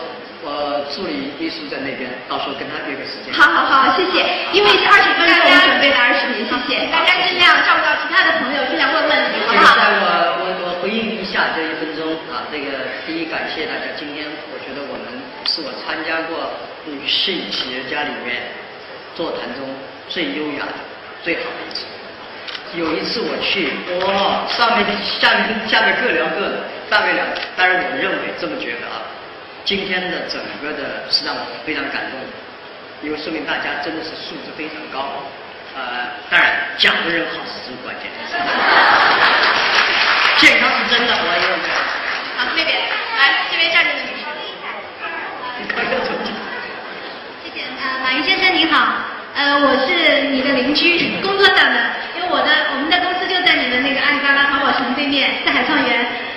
[0.56, 3.36] 我助理秘书在那边，到时候跟他约个时间。
[3.36, 4.24] 好好好，谢谢。
[4.56, 6.88] 因为是二十分钟，我们准备了二十名，谢谢。
[6.88, 9.76] 大家尽量照顾到其他的朋友，尽量问问题，好不好？
[9.76, 10.08] 在我
[10.40, 15.12] 我我回应一下这一分钟啊，这个第一感谢大家，今天我觉得我们
[15.44, 16.48] 是我参加过
[16.88, 18.56] 女性企业家里面
[19.12, 19.68] 座谈中。
[20.08, 20.78] 最优雅的、
[21.24, 21.84] 最好的一次。
[22.78, 23.74] 有一次我去，
[24.06, 27.26] 哇，上面、下面、下面各聊各的，上面两，
[27.58, 29.02] 当然我认为这么觉得啊。
[29.66, 32.22] 今天的整个的是让我非常感动，
[33.02, 35.26] 因为说明大家真的是素质非常高。
[35.74, 38.06] 呃，当然讲的人好是最关键。
[40.38, 41.66] 健康是真的，我认为。
[42.38, 42.78] 好，那边
[43.18, 44.22] 来，这边站着的女士。
[47.44, 49.02] 谢谢啊，马云先生你好。
[49.34, 55.95] 呃，我是你的邻居，工作上的，因为我的我们的公司就在你的那个阿里巴巴淘宝城对面，在海创园。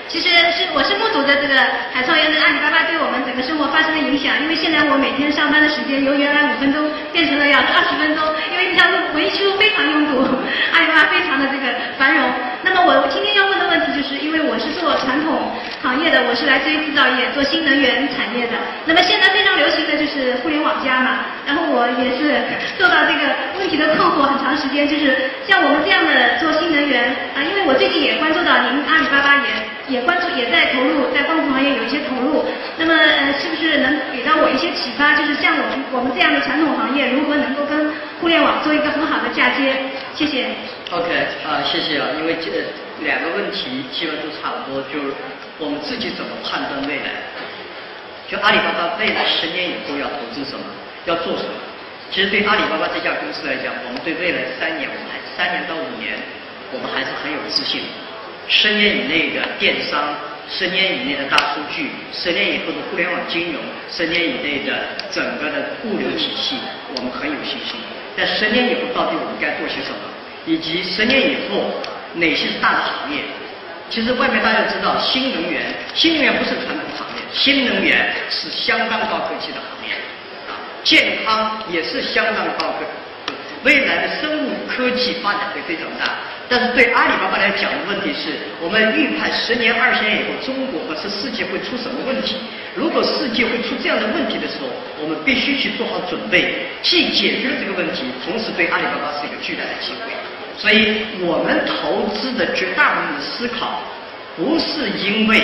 [0.09, 1.55] 其实是我是目睹的这个
[1.93, 6.83] 海创园的阿里巴巴对我们整个生活发生的影响，因为现在我每天上班的时间由原来五分钟
[7.13, 10.25] 变成了要二十分钟，因为这条路维修非常拥堵，
[10.73, 12.25] 阿里巴巴非常的这个繁荣。
[12.65, 15.53] 那么我今天要问的问题就是，因为我是做传统
[15.89, 18.53] 行业的，我是来自于制造业，做新能源产业的。
[18.85, 22.37] 那么现在非常流行的就是互联网加嘛，然后我也是
[22.77, 23.25] 受到这个
[23.59, 25.17] 问题的困惑很长时间，就是
[25.49, 29.49] 像我们这样的做新能源啊，因为我最近也关注到您阿里巴巴也。
[29.89, 32.45] 也关注，也在投入，在光伏行业有一些投入。
[32.77, 35.15] 那么，呃，是不是能给到我一些启发？
[35.17, 39.73] 就是像我们我们这样的传统行业，如何能够跟互联网做一个很好的嫁接？
[40.15, 40.45] 谢谢。
[40.93, 41.09] OK，
[41.41, 42.53] 啊，谢谢啊，因为这
[43.03, 45.15] 两个问题基本都差不多，就是
[45.59, 47.23] 我们自己怎么判断未来？
[48.29, 50.65] 就阿里巴巴未来十年以后要投资什么，
[51.07, 51.51] 要做什么？
[52.11, 56.17] 其实对阿里巴巴这家公司来讲，我们对未来三年，我们还三年到五年，
[56.73, 57.83] 我们还是很有自信。
[58.49, 60.17] 十年以内的电商，
[60.49, 64.73] 十年以内的大数据，十年以后的互联网金融，十年以内的
[65.13, 66.57] 整个的物流体系，
[66.97, 67.77] 我们很有信心。
[68.17, 70.01] 但十年以后到底我们该做些什么？
[70.47, 71.77] 以及十年以后
[72.19, 73.23] 哪些是大的行业？
[73.89, 75.63] 其实外面大家知道，新能源，
[75.95, 79.95] 新能源不是传统行业，新能源是相当高科技的行业，
[80.47, 80.53] 啊，
[80.85, 82.85] 健康也是相当高科，
[83.65, 86.19] 未来的生物科技发展会非常大。
[86.51, 92.37] 但是对阿里巴巴来讲的问题是，我们预判十年、二十年以后中国和是世界会出什么问题？
[92.75, 94.69] 如果世界会出这样的问题的时候，
[95.01, 100.13] 我们必须去做好准备，既解决了这个问题，同时对阿里巴巴是一个巨大的机会。
[100.59, 103.81] 所以我们投资的绝大部分的思考，
[104.37, 105.41] 不是因为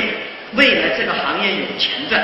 [0.55, 2.21] 未来这个行业有钱赚，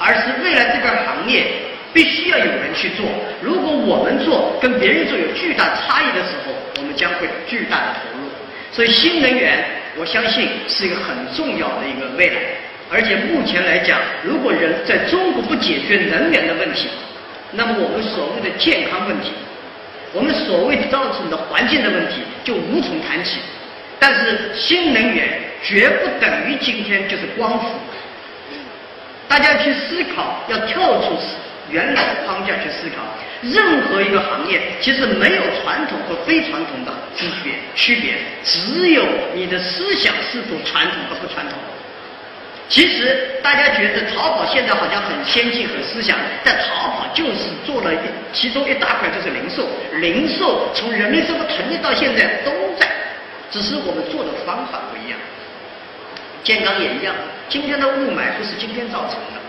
[0.00, 1.46] 而是未来这个行业。
[1.94, 3.04] 必须要有人去做。
[3.42, 8.30] 如果我们做跟别人做有巨大差异的时候，我们将会巨大的投入。
[8.72, 9.62] 所以新能源，
[9.98, 12.40] 我相信是一个很重要的一个未来。
[12.90, 16.88] 而且目前来讲，如果人在中国不解决能源的问题，
[17.50, 19.32] 那么我们所谓的健康问题，
[20.12, 23.38] 我们所谓造成的环境的问题就无从谈起。
[23.98, 27.66] 但是新能源绝不等于今天就是光伏。
[29.28, 31.18] 大家去思考，要跳出。
[31.70, 33.02] 原来的框架去思考，
[33.40, 41.56] 任何一个行业其实没有传统和非传统的区别，区别只有你的思想是否传统和不传统。
[42.68, 47.98] 其实大家觉得淘宝现在好像很先进、很思想，但淘宝就是做了一
[48.32, 49.68] 其中一大块就是零售，
[50.00, 52.88] 零售从人民生活成立到现在都在，
[53.50, 55.18] 只是我们做的方法不一样。
[56.42, 57.14] 健康也一样，
[57.48, 59.40] 今天的雾霾不是今天造成的。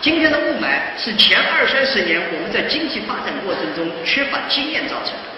[0.00, 5.28] 今天的雾霾是前二三十年我们在经济发展过程中缺乏经验造成的，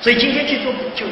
[0.00, 1.06] 所以今天去做补救。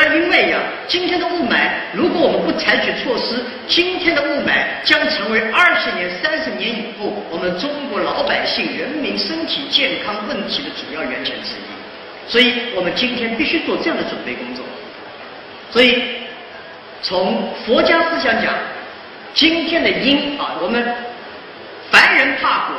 [0.00, 12.30] 但因为呀，今天的雾霾，如果我们不采取措施，今天的雾霾将成为二十年、三十年以后我们中国老百姓人民身体健康问题的主要源泉之一。
[12.30, 14.64] 所以我们今天必须做这样的准备工作。
[15.68, 16.00] 所以
[17.02, 18.54] 从佛家思想讲，
[19.34, 20.94] 今天的因啊，我们。
[21.90, 22.76] 凡人怕果，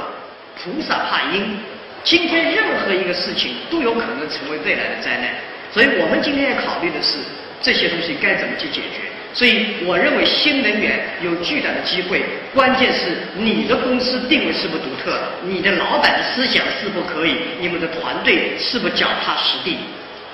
[0.55, 1.57] 菩萨怕因。
[2.03, 5.31] 今天任何一个事情都有可能成为未来的灾难，
[5.71, 7.17] 所以我们今天要考虑的是
[7.61, 9.07] 这些东西该怎么去解决。
[9.31, 19.77] 所以我认为新能源有巨大的机会，关键是你的公司定位是不独特，你的老板的思想是否可以，你们的团队是否脚踏实地，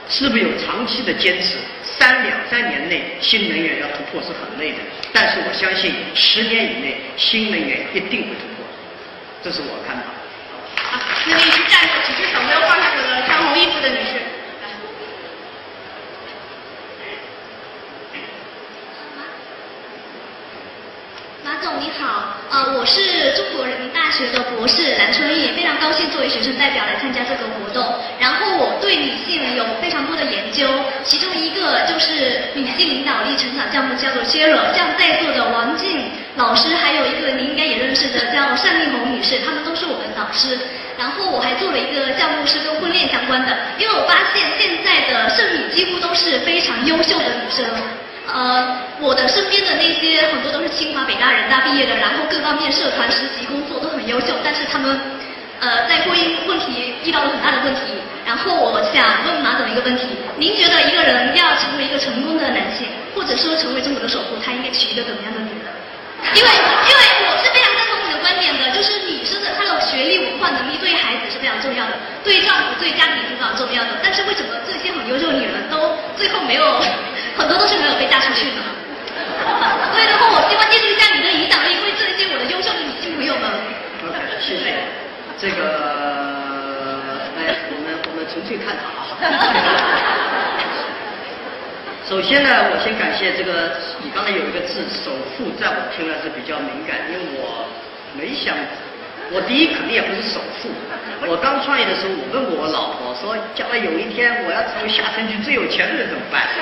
[0.08, 1.58] 是否有长期的坚持。
[1.84, 4.78] 三两三年内新能源要突破是很累的，
[5.12, 8.66] 但是我相信十年以内新能源一定会突破。
[9.44, 10.04] 这是我看法。
[11.28, 14.24] 那位是站着举着手没有画上的穿红衣服的女士。
[21.80, 27.84] 你好，呃，我是中国人民大学的博士蓝春玉，非常高兴作为学生代表来参加这个活动。
[28.18, 30.68] 然后我对女性有非常多的研究，
[31.04, 34.56] 其中一个就是女性领导力成长项目，叫做 Share。
[34.74, 40.58] 像在座的王静老师，还有一个您应该也认识的叫单丽红女士，她们都是我们导师。
[40.98, 47.66] 然后我还做了一个项目是跟婚恋相关的，因为我发现现在的剩女几乎都是非常优秀的女生。
[48.28, 55.00] 呃，我的身边的那些很多都是清华、北大、人大毕业的，然后各方面社团、实习、工作都很优秀，但是他们
[55.60, 57.82] 呃在婚姻问题遇到了很大的问题。
[58.26, 65.70] 然后我想问马总一个问题：您觉得一个人要成为一个成功的男性，或者说成为中国的首富，他应该娶一个怎么样的女人？
[66.34, 71.94] 因为因为我是非常赞同你的观点的，就是女生的她的学历、文能力对于孩子是非常重要的，
[72.24, 73.90] 对于丈夫、对于家庭是非常重要的。
[74.04, 76.82] 但是为什么这些很优秀的女人都最后没有？
[77.38, 78.62] 很多都是没有被嫁出去的，
[79.92, 83.44] 所以的话，我希望借助一下你的影响力，为这些我的优秀的女性朋友们。
[84.08, 84.72] OK，谢谢。
[85.38, 85.68] 这个，
[87.36, 89.20] 来，我们我们纯粹探讨啊。
[92.08, 97.68] 首先呢，我先感谢这个，你刚才有一个字“首富”，在我听来是比较敏感，因为我
[98.16, 98.56] 没想。
[99.32, 100.70] 我第一肯定也不是首富。
[101.28, 106.44] 我刚创业的时候，我问过我老婆说，将来有一天我要成为下城区最有钱的人怎么办？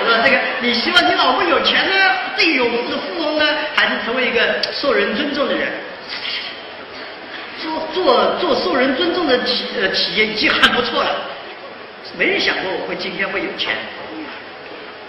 [0.00, 1.94] 我说这个，你希望你老婆有钱呢，
[2.36, 5.68] 最有福的富翁呢，还是成为一个受人尊重的人？
[7.62, 11.20] 做做做受人尊重的企呃企业已经很不错了。
[12.18, 13.76] 没人想过我会今天会有钱。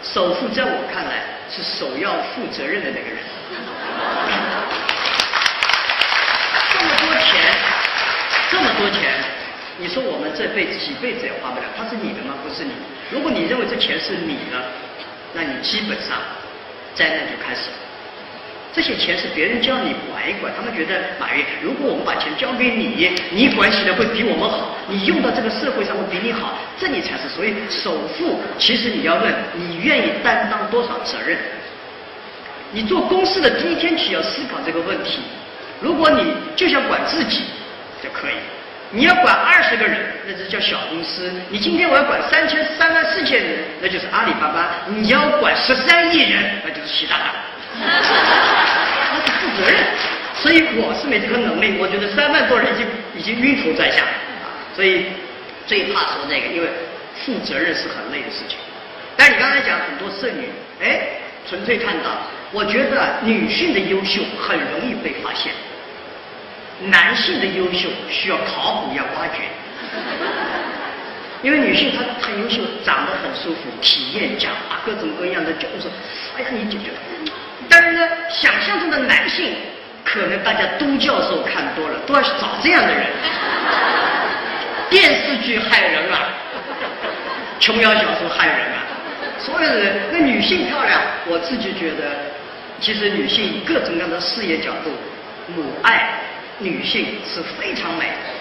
[0.04, 3.18] 首富在我看来是首要负责任的那个人。
[6.72, 7.32] 这么多钱，
[8.50, 9.12] 这么多钱，
[9.78, 12.36] 你说我们这辈子几辈子也花不了，它是你的吗？
[12.44, 12.72] 不是你。
[13.10, 14.58] 如果你认为这钱是你的，
[15.34, 16.18] 那你基本上
[16.96, 17.78] 灾难就开始了。
[18.74, 27.28] 这些钱是别人叫你管一管，他们觉得马云，如果我们把钱交给你，你管起来会比我们好，你用到这个社会上会比你好，这你才是。
[27.28, 31.38] 所以首富，其实你要问，你愿意担当多少责任？
[32.72, 35.20] 你做公司的第一天起要思考这个问题。
[35.82, 37.46] 如果你就想管自己
[38.04, 38.36] 就可以，
[38.92, 41.32] 你要管二十个人，那就叫小公司。
[41.50, 44.84] 你今天我要管三千三万四千人，那就是阿里巴巴。
[44.88, 47.34] 你要管十三亿人，那就是习大大。
[47.80, 49.80] 那是负责任，
[50.36, 51.78] 所以我是没这个能力。
[51.80, 54.06] 我觉得三万多人已经已经晕头转向，
[54.76, 55.06] 所以
[55.66, 56.68] 最怕说这个，因为
[57.26, 58.58] 负责任是很累的事情。
[59.18, 60.50] 但你刚才讲很多剩女，
[60.82, 61.02] 哎，
[61.50, 62.10] 纯粹探讨。
[62.52, 65.54] 我觉得女性的优秀很容易被发现，
[66.90, 69.44] 男性的优秀需要考古要挖掘。
[71.42, 74.50] 因为女性她很优秀，长得很舒服，体验佳，
[74.86, 75.90] 各种各样的就说，
[76.38, 76.98] 哎呀你解决了。
[77.70, 79.56] 但是呢，想象中的男性，
[80.04, 83.08] 可能大家都教授看多了，都要去找这样的人。
[84.90, 86.30] 电视剧害人啊，
[87.60, 88.84] 琼瑶小说害人啊，
[89.44, 92.32] 所有人，那女性漂亮，我自己觉得。
[92.80, 94.90] 其实女性以各种各样的事业角度，
[95.56, 96.20] 母爱
[96.58, 98.34] 女性是非常美的，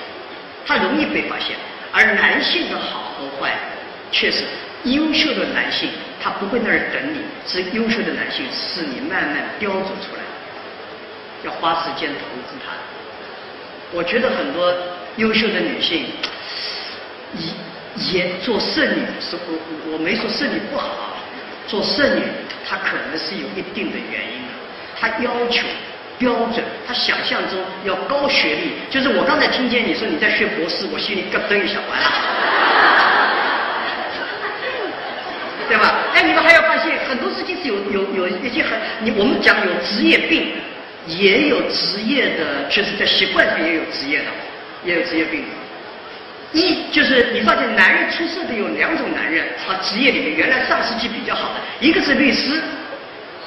[0.66, 1.54] 她容易被发现。
[1.92, 3.52] 而男性的好和坏，
[4.10, 4.44] 却是
[4.84, 5.90] 优秀的男性，
[6.22, 10.22] 他不会在那儿等你，是优秀的男性是你慢慢雕琢出来，
[11.44, 12.72] 要花时间投资他。
[13.92, 14.72] 我觉得很多
[15.16, 16.06] 优秀的女性，
[17.36, 17.52] 一
[18.12, 21.16] 也做剩女，是我我没说剩女不好，
[21.66, 22.22] 做剩女。
[22.68, 24.52] 他可能是有一定的原因的，
[24.94, 25.66] 他要求
[26.18, 32.06] 标准，他想象中要高学历，就是我刚才听见你说你在学博士，我心里咯噔一下，完了，
[35.68, 35.96] 对吧？
[36.14, 40.52] 哎，你们还要发现很多事情是有有有一些很，你我们讲有职业病，
[41.06, 44.26] 也有职业的，确实在习惯上也有职业的，
[44.84, 45.59] 也有职业病的。
[46.52, 52.60] 一就是你发现男人出色的有两种男人啊，职业里面原来上世纪比较好的，一个是律师，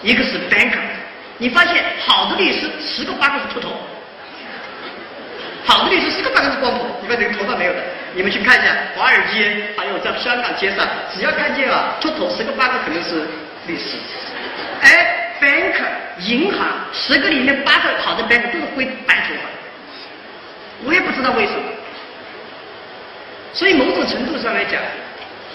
[0.01, 0.79] 一个是 banker。
[1.37, 3.75] 你发现好的律师十个八个是秃头，
[5.65, 7.79] 好的律师十个八个是光头，你看这个头发没有的。
[8.15, 13.27] 你们去看一下华尔街，还有在香港街上，只要看见啊秃头十个八个肯定是
[13.67, 13.97] 律师。
[14.81, 19.49] 哎，banker 银行十个里面八个好的 banker 都是灰白头发，
[20.85, 21.63] 我也不知道为什么。
[23.53, 24.81] 所以某种程度上来讲，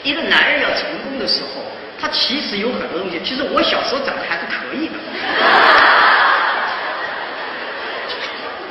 [0.04, 1.62] 一个男人要成功的时候，
[2.00, 3.20] 他其实有很多东西。
[3.24, 4.94] 其实我小时候长得还是可以的，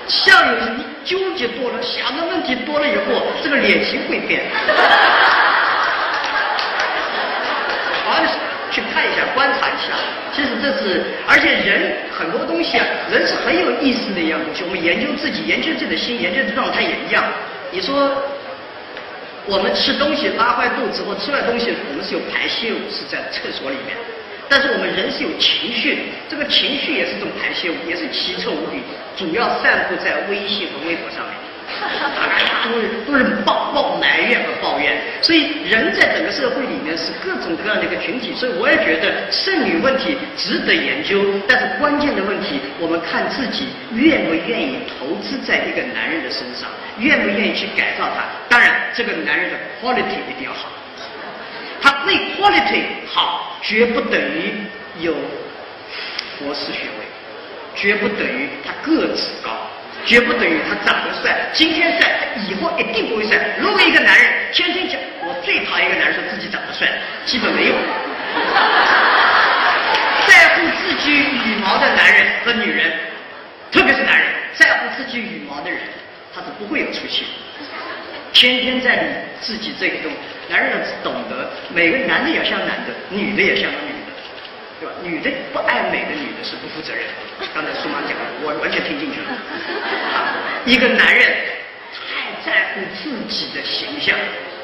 [0.07, 4.43] 相由心，你纠结多了，想的问题多了以后，这个脸型会变。
[8.05, 8.15] 好，
[8.71, 9.93] 去看一下，观察一下。
[10.34, 14.63] 其实这是，而且人很多东西啊，人是很有意思的一样东西。
[14.63, 17.25] 我们研究自己，研究自己的心，研究的状态也一样。
[17.71, 18.09] 你说，
[19.47, 23.95] 我们吃东西拉坏肚子或吃完东西，我们是有排泄物是在厕所里面。
[24.49, 28.79] 但是我们人是有情绪的，这个情绪也是一种排泄物，也是奇臭无比，
[29.15, 31.35] 主要散布在微信和微博上面，
[32.15, 32.27] 大
[32.63, 34.95] 都是都是抱抱埋怨和抱怨。
[35.21, 41.23] 所以人在整个社会里面是各种各样的一个群体，所以我也觉得剩女问题值得研究。
[41.47, 46.69] 但是关键的问题，我们看自己愿不愿意投资在一个男人的身上，
[46.99, 48.23] 愿不愿意去改造他。
[48.49, 50.69] 当然，这个男人的 quality 一定要好。
[51.81, 54.53] 他对 quality 好，绝不等于
[54.99, 55.13] 有
[56.39, 57.05] 博士学位，
[57.75, 59.51] 绝不等于他个子高，
[60.05, 61.37] 绝不等于他长得帅。
[61.53, 63.37] 今天帅，他以后一定不会帅。
[63.59, 66.87] 如果一个男人天天讲，我最讨厌一个男人说自己长得帅，
[67.25, 67.75] 基本没有。
[70.25, 72.91] 在乎自己羽毛的男人和女人，
[73.71, 75.79] 特别是男人，在乎自己羽毛的人，
[76.38, 77.23] 他是不会有出息。
[78.31, 79.09] 天天在理
[79.41, 80.11] 自己这个东，
[80.49, 84.13] 男人要懂得，每个男的也像男的，女的也像女的，
[84.79, 84.93] 对吧？
[85.01, 87.01] 女的不爱美的女的是不负责任。
[87.55, 89.27] 刚才苏妈讲的，我完全听进去了。
[90.65, 91.25] 一个男人
[91.89, 94.15] 太在乎自己的形象，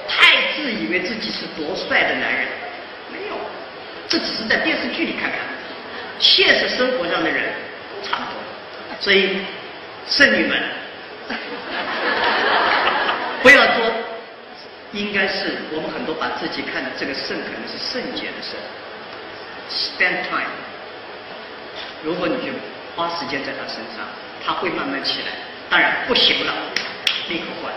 [0.08, 2.46] 太自以为自己是多帅的男人，
[3.12, 3.36] 没有，
[4.08, 5.40] 这只是在电视剧里看看，
[6.20, 7.46] 现实生活上的人
[8.04, 8.38] 差不多。
[9.00, 9.40] 所以，
[10.06, 10.62] 剩女们。
[13.44, 13.92] 不要说，
[14.92, 18.56] 应该是我们很多把自己看的这个圣可能是圣洁的圣
[19.70, 20.48] ，spend time。
[22.04, 22.52] 如果你就
[22.96, 24.06] 花时间在他身上，
[24.46, 25.28] 他会慢慢起来。
[25.70, 26.54] 当然不行了，
[27.28, 27.74] 立刻换。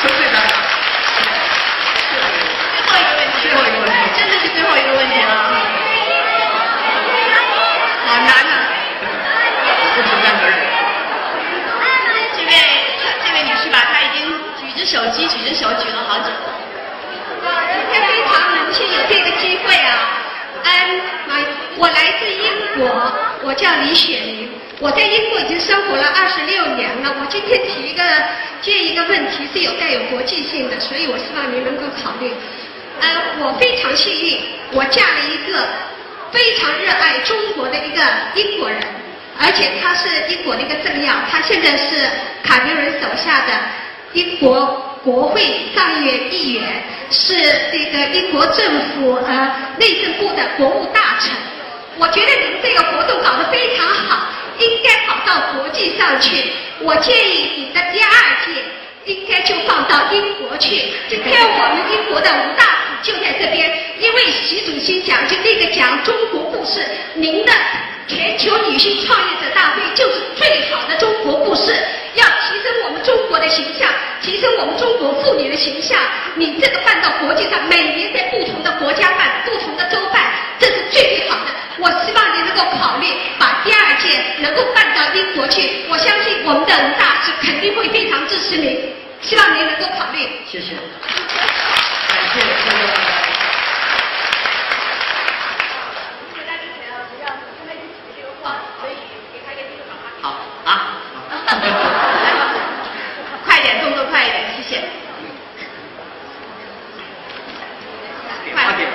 [0.00, 0.24] 对不对？
[0.28, 1.98] 最后
[2.98, 5.32] 一个问题，最后一个问题，真的是最后一个问题了。
[8.06, 8.50] 好难啊！
[9.94, 10.56] 不承担责任。
[14.60, 16.30] 举着手机，举着手举了好久。
[17.44, 20.16] 今天非常荣幸有这个机会啊！
[20.64, 21.00] 嗯，
[21.76, 22.42] 我来自英
[22.74, 23.12] 国，
[23.42, 24.48] 我叫李雪玲，
[24.80, 27.14] 我在英国已经生活了二十六年了。
[27.20, 28.02] 我今天提一个
[28.62, 32.32] 这一个问题是有带有国际性的，所以我希望您能够考虑。
[33.02, 33.08] 呃，
[33.40, 34.40] 我非常幸运，
[34.72, 35.68] 我嫁了一个
[36.32, 38.00] 非常热爱中国的一个
[38.36, 38.80] 英国人，
[39.38, 42.08] 而且他是英国的一个政要，他现在是
[42.42, 43.52] 卡梅伦手下的。
[44.12, 45.42] 英国国会
[45.74, 46.62] 上议院议员
[47.10, 47.34] 是
[47.70, 51.30] 这个英国政府呃内政部的国务大臣，
[51.98, 54.28] 我觉得你们这个活动搞得非常好，
[54.58, 56.52] 应该跑到国际上去。
[56.80, 58.10] 我建议你的第二
[58.46, 60.92] 届应该就放到英国去。
[61.08, 62.64] 今天我们英国的吴大
[63.02, 67.52] 使就在这边，因为习主席讲就那个讲中国故事，您的
[68.08, 71.76] 全球女性创业者大会就是最好的中国故事。
[72.14, 73.88] 要提升我们中国的形象，
[74.22, 75.96] 提升我们中国妇女的形象。
[76.34, 81.52] 你这个办到国际上，每年在不同的国家办，不同的州办，这是最好的。
[81.78, 83.06] 我希望你能够考虑
[83.38, 85.84] 把第二届能够办到英国去。
[85.88, 90.26] 我相信我们的吴大是肯定会非常支持您，希望您能够考虑。
[90.50, 90.74] 谢谢，
[92.08, 93.27] 感谢各位。
[103.44, 104.82] 快点，动作快一点，谢谢。
[108.54, 108.88] 快点，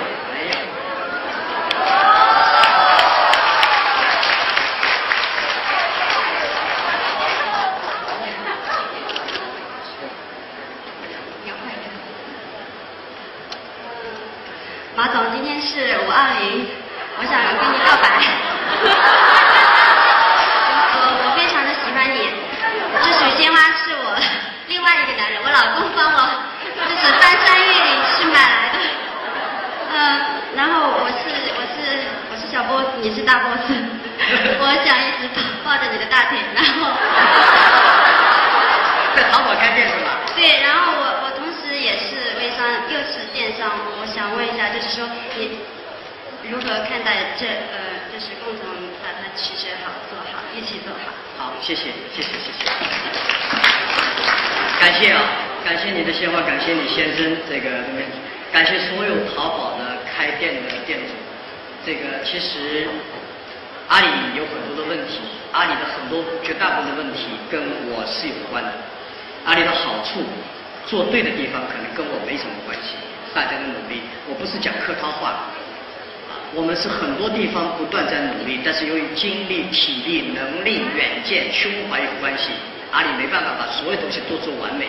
[14.96, 16.68] 马总，今天是五二零，
[17.18, 18.04] 我想跟你告白。
[23.36, 24.16] 鲜花是我
[24.68, 26.18] 另外一个男人，我老公帮我，
[26.66, 28.78] 就是翻山越岭去买来的。
[29.94, 29.94] 嗯，
[30.56, 33.62] 然后我是我是我是小 boss，你是大 boss，
[34.58, 35.30] 我想一直
[35.64, 36.90] 抱着你的大腿，然后
[39.14, 40.18] 在淘宝开店是吧？
[40.34, 43.70] 对，然后我我同时也是微商，又是电商，
[44.02, 45.06] 我想问一下，就是说
[45.38, 45.60] 你
[46.50, 48.66] 如何看待这呃，就是共同
[48.98, 51.14] 把它取舍好做好，一起做好。
[51.36, 52.64] 好，谢谢，谢谢，谢谢。
[54.80, 55.20] 感谢啊，
[55.64, 57.70] 感谢你的鲜花，感谢你先生这个，
[58.52, 61.14] 感谢所有淘宝的开店的店主。
[61.84, 62.86] 这个其实
[63.88, 64.06] 阿里
[64.36, 65.20] 有很多的问题，
[65.52, 67.60] 阿里的很多绝大部分的问题跟
[67.90, 68.70] 我是有关的。
[69.44, 70.22] 阿里的好处，
[70.86, 72.94] 做对的地方可能跟我没什么关系。
[73.34, 75.50] 大家的努力，我不是讲客套话。
[76.54, 82.50] 我们是很多地方不断在努力，但是由于精力、体力、能力、远见、胸怀有关系，
[82.92, 84.86] 阿里没办法把所有东西都做完美。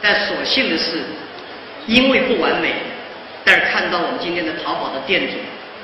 [0.00, 1.02] 但所幸的是，
[1.86, 2.72] 因为不完美，
[3.44, 5.34] 但是看到我们今天的淘宝的店主，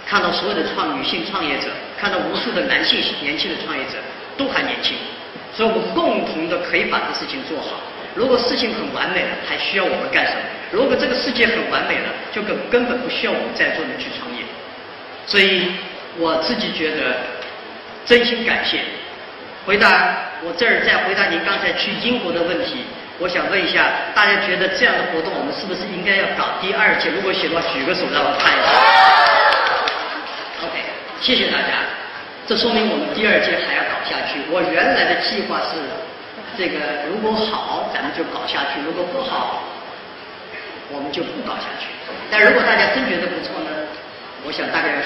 [0.06, 1.66] 看到所有的创女性创业者，
[1.98, 3.98] 看到无数的男性年轻的创业者
[4.36, 4.94] 都还年轻，
[5.52, 7.80] 所以我们共同的可以把这事情做好。
[8.14, 10.38] 如果事情很完美了，还需要我们干什么？
[10.70, 14.33] 如果这个世界很完美了，就根根本不需要我们在座的去创业。
[15.26, 15.72] 所以
[16.18, 17.16] 我自己觉得，
[18.04, 18.80] 真心感谢。
[19.66, 22.84] 回答我这儿再回答您刚才去英国的问题，
[23.18, 27.08] 我想问一下大家，觉得这样的活动我们是不是应该要搞第二届？
[27.10, 28.68] 如果行的话，举个手让我看一下。
[30.68, 30.76] OK，
[31.20, 31.80] 谢谢大家。
[32.46, 34.44] 这说明我们第二届还要搞下去。
[34.52, 35.80] 我原来的计划是。
[36.56, 36.78] 这个
[37.10, 39.64] 如果好，咱们就搞下去；如果不好，
[40.92, 41.88] 我们就不搞下去。
[42.30, 43.70] 但如果大家真觉得不错呢，
[44.46, 45.02] 我想大概。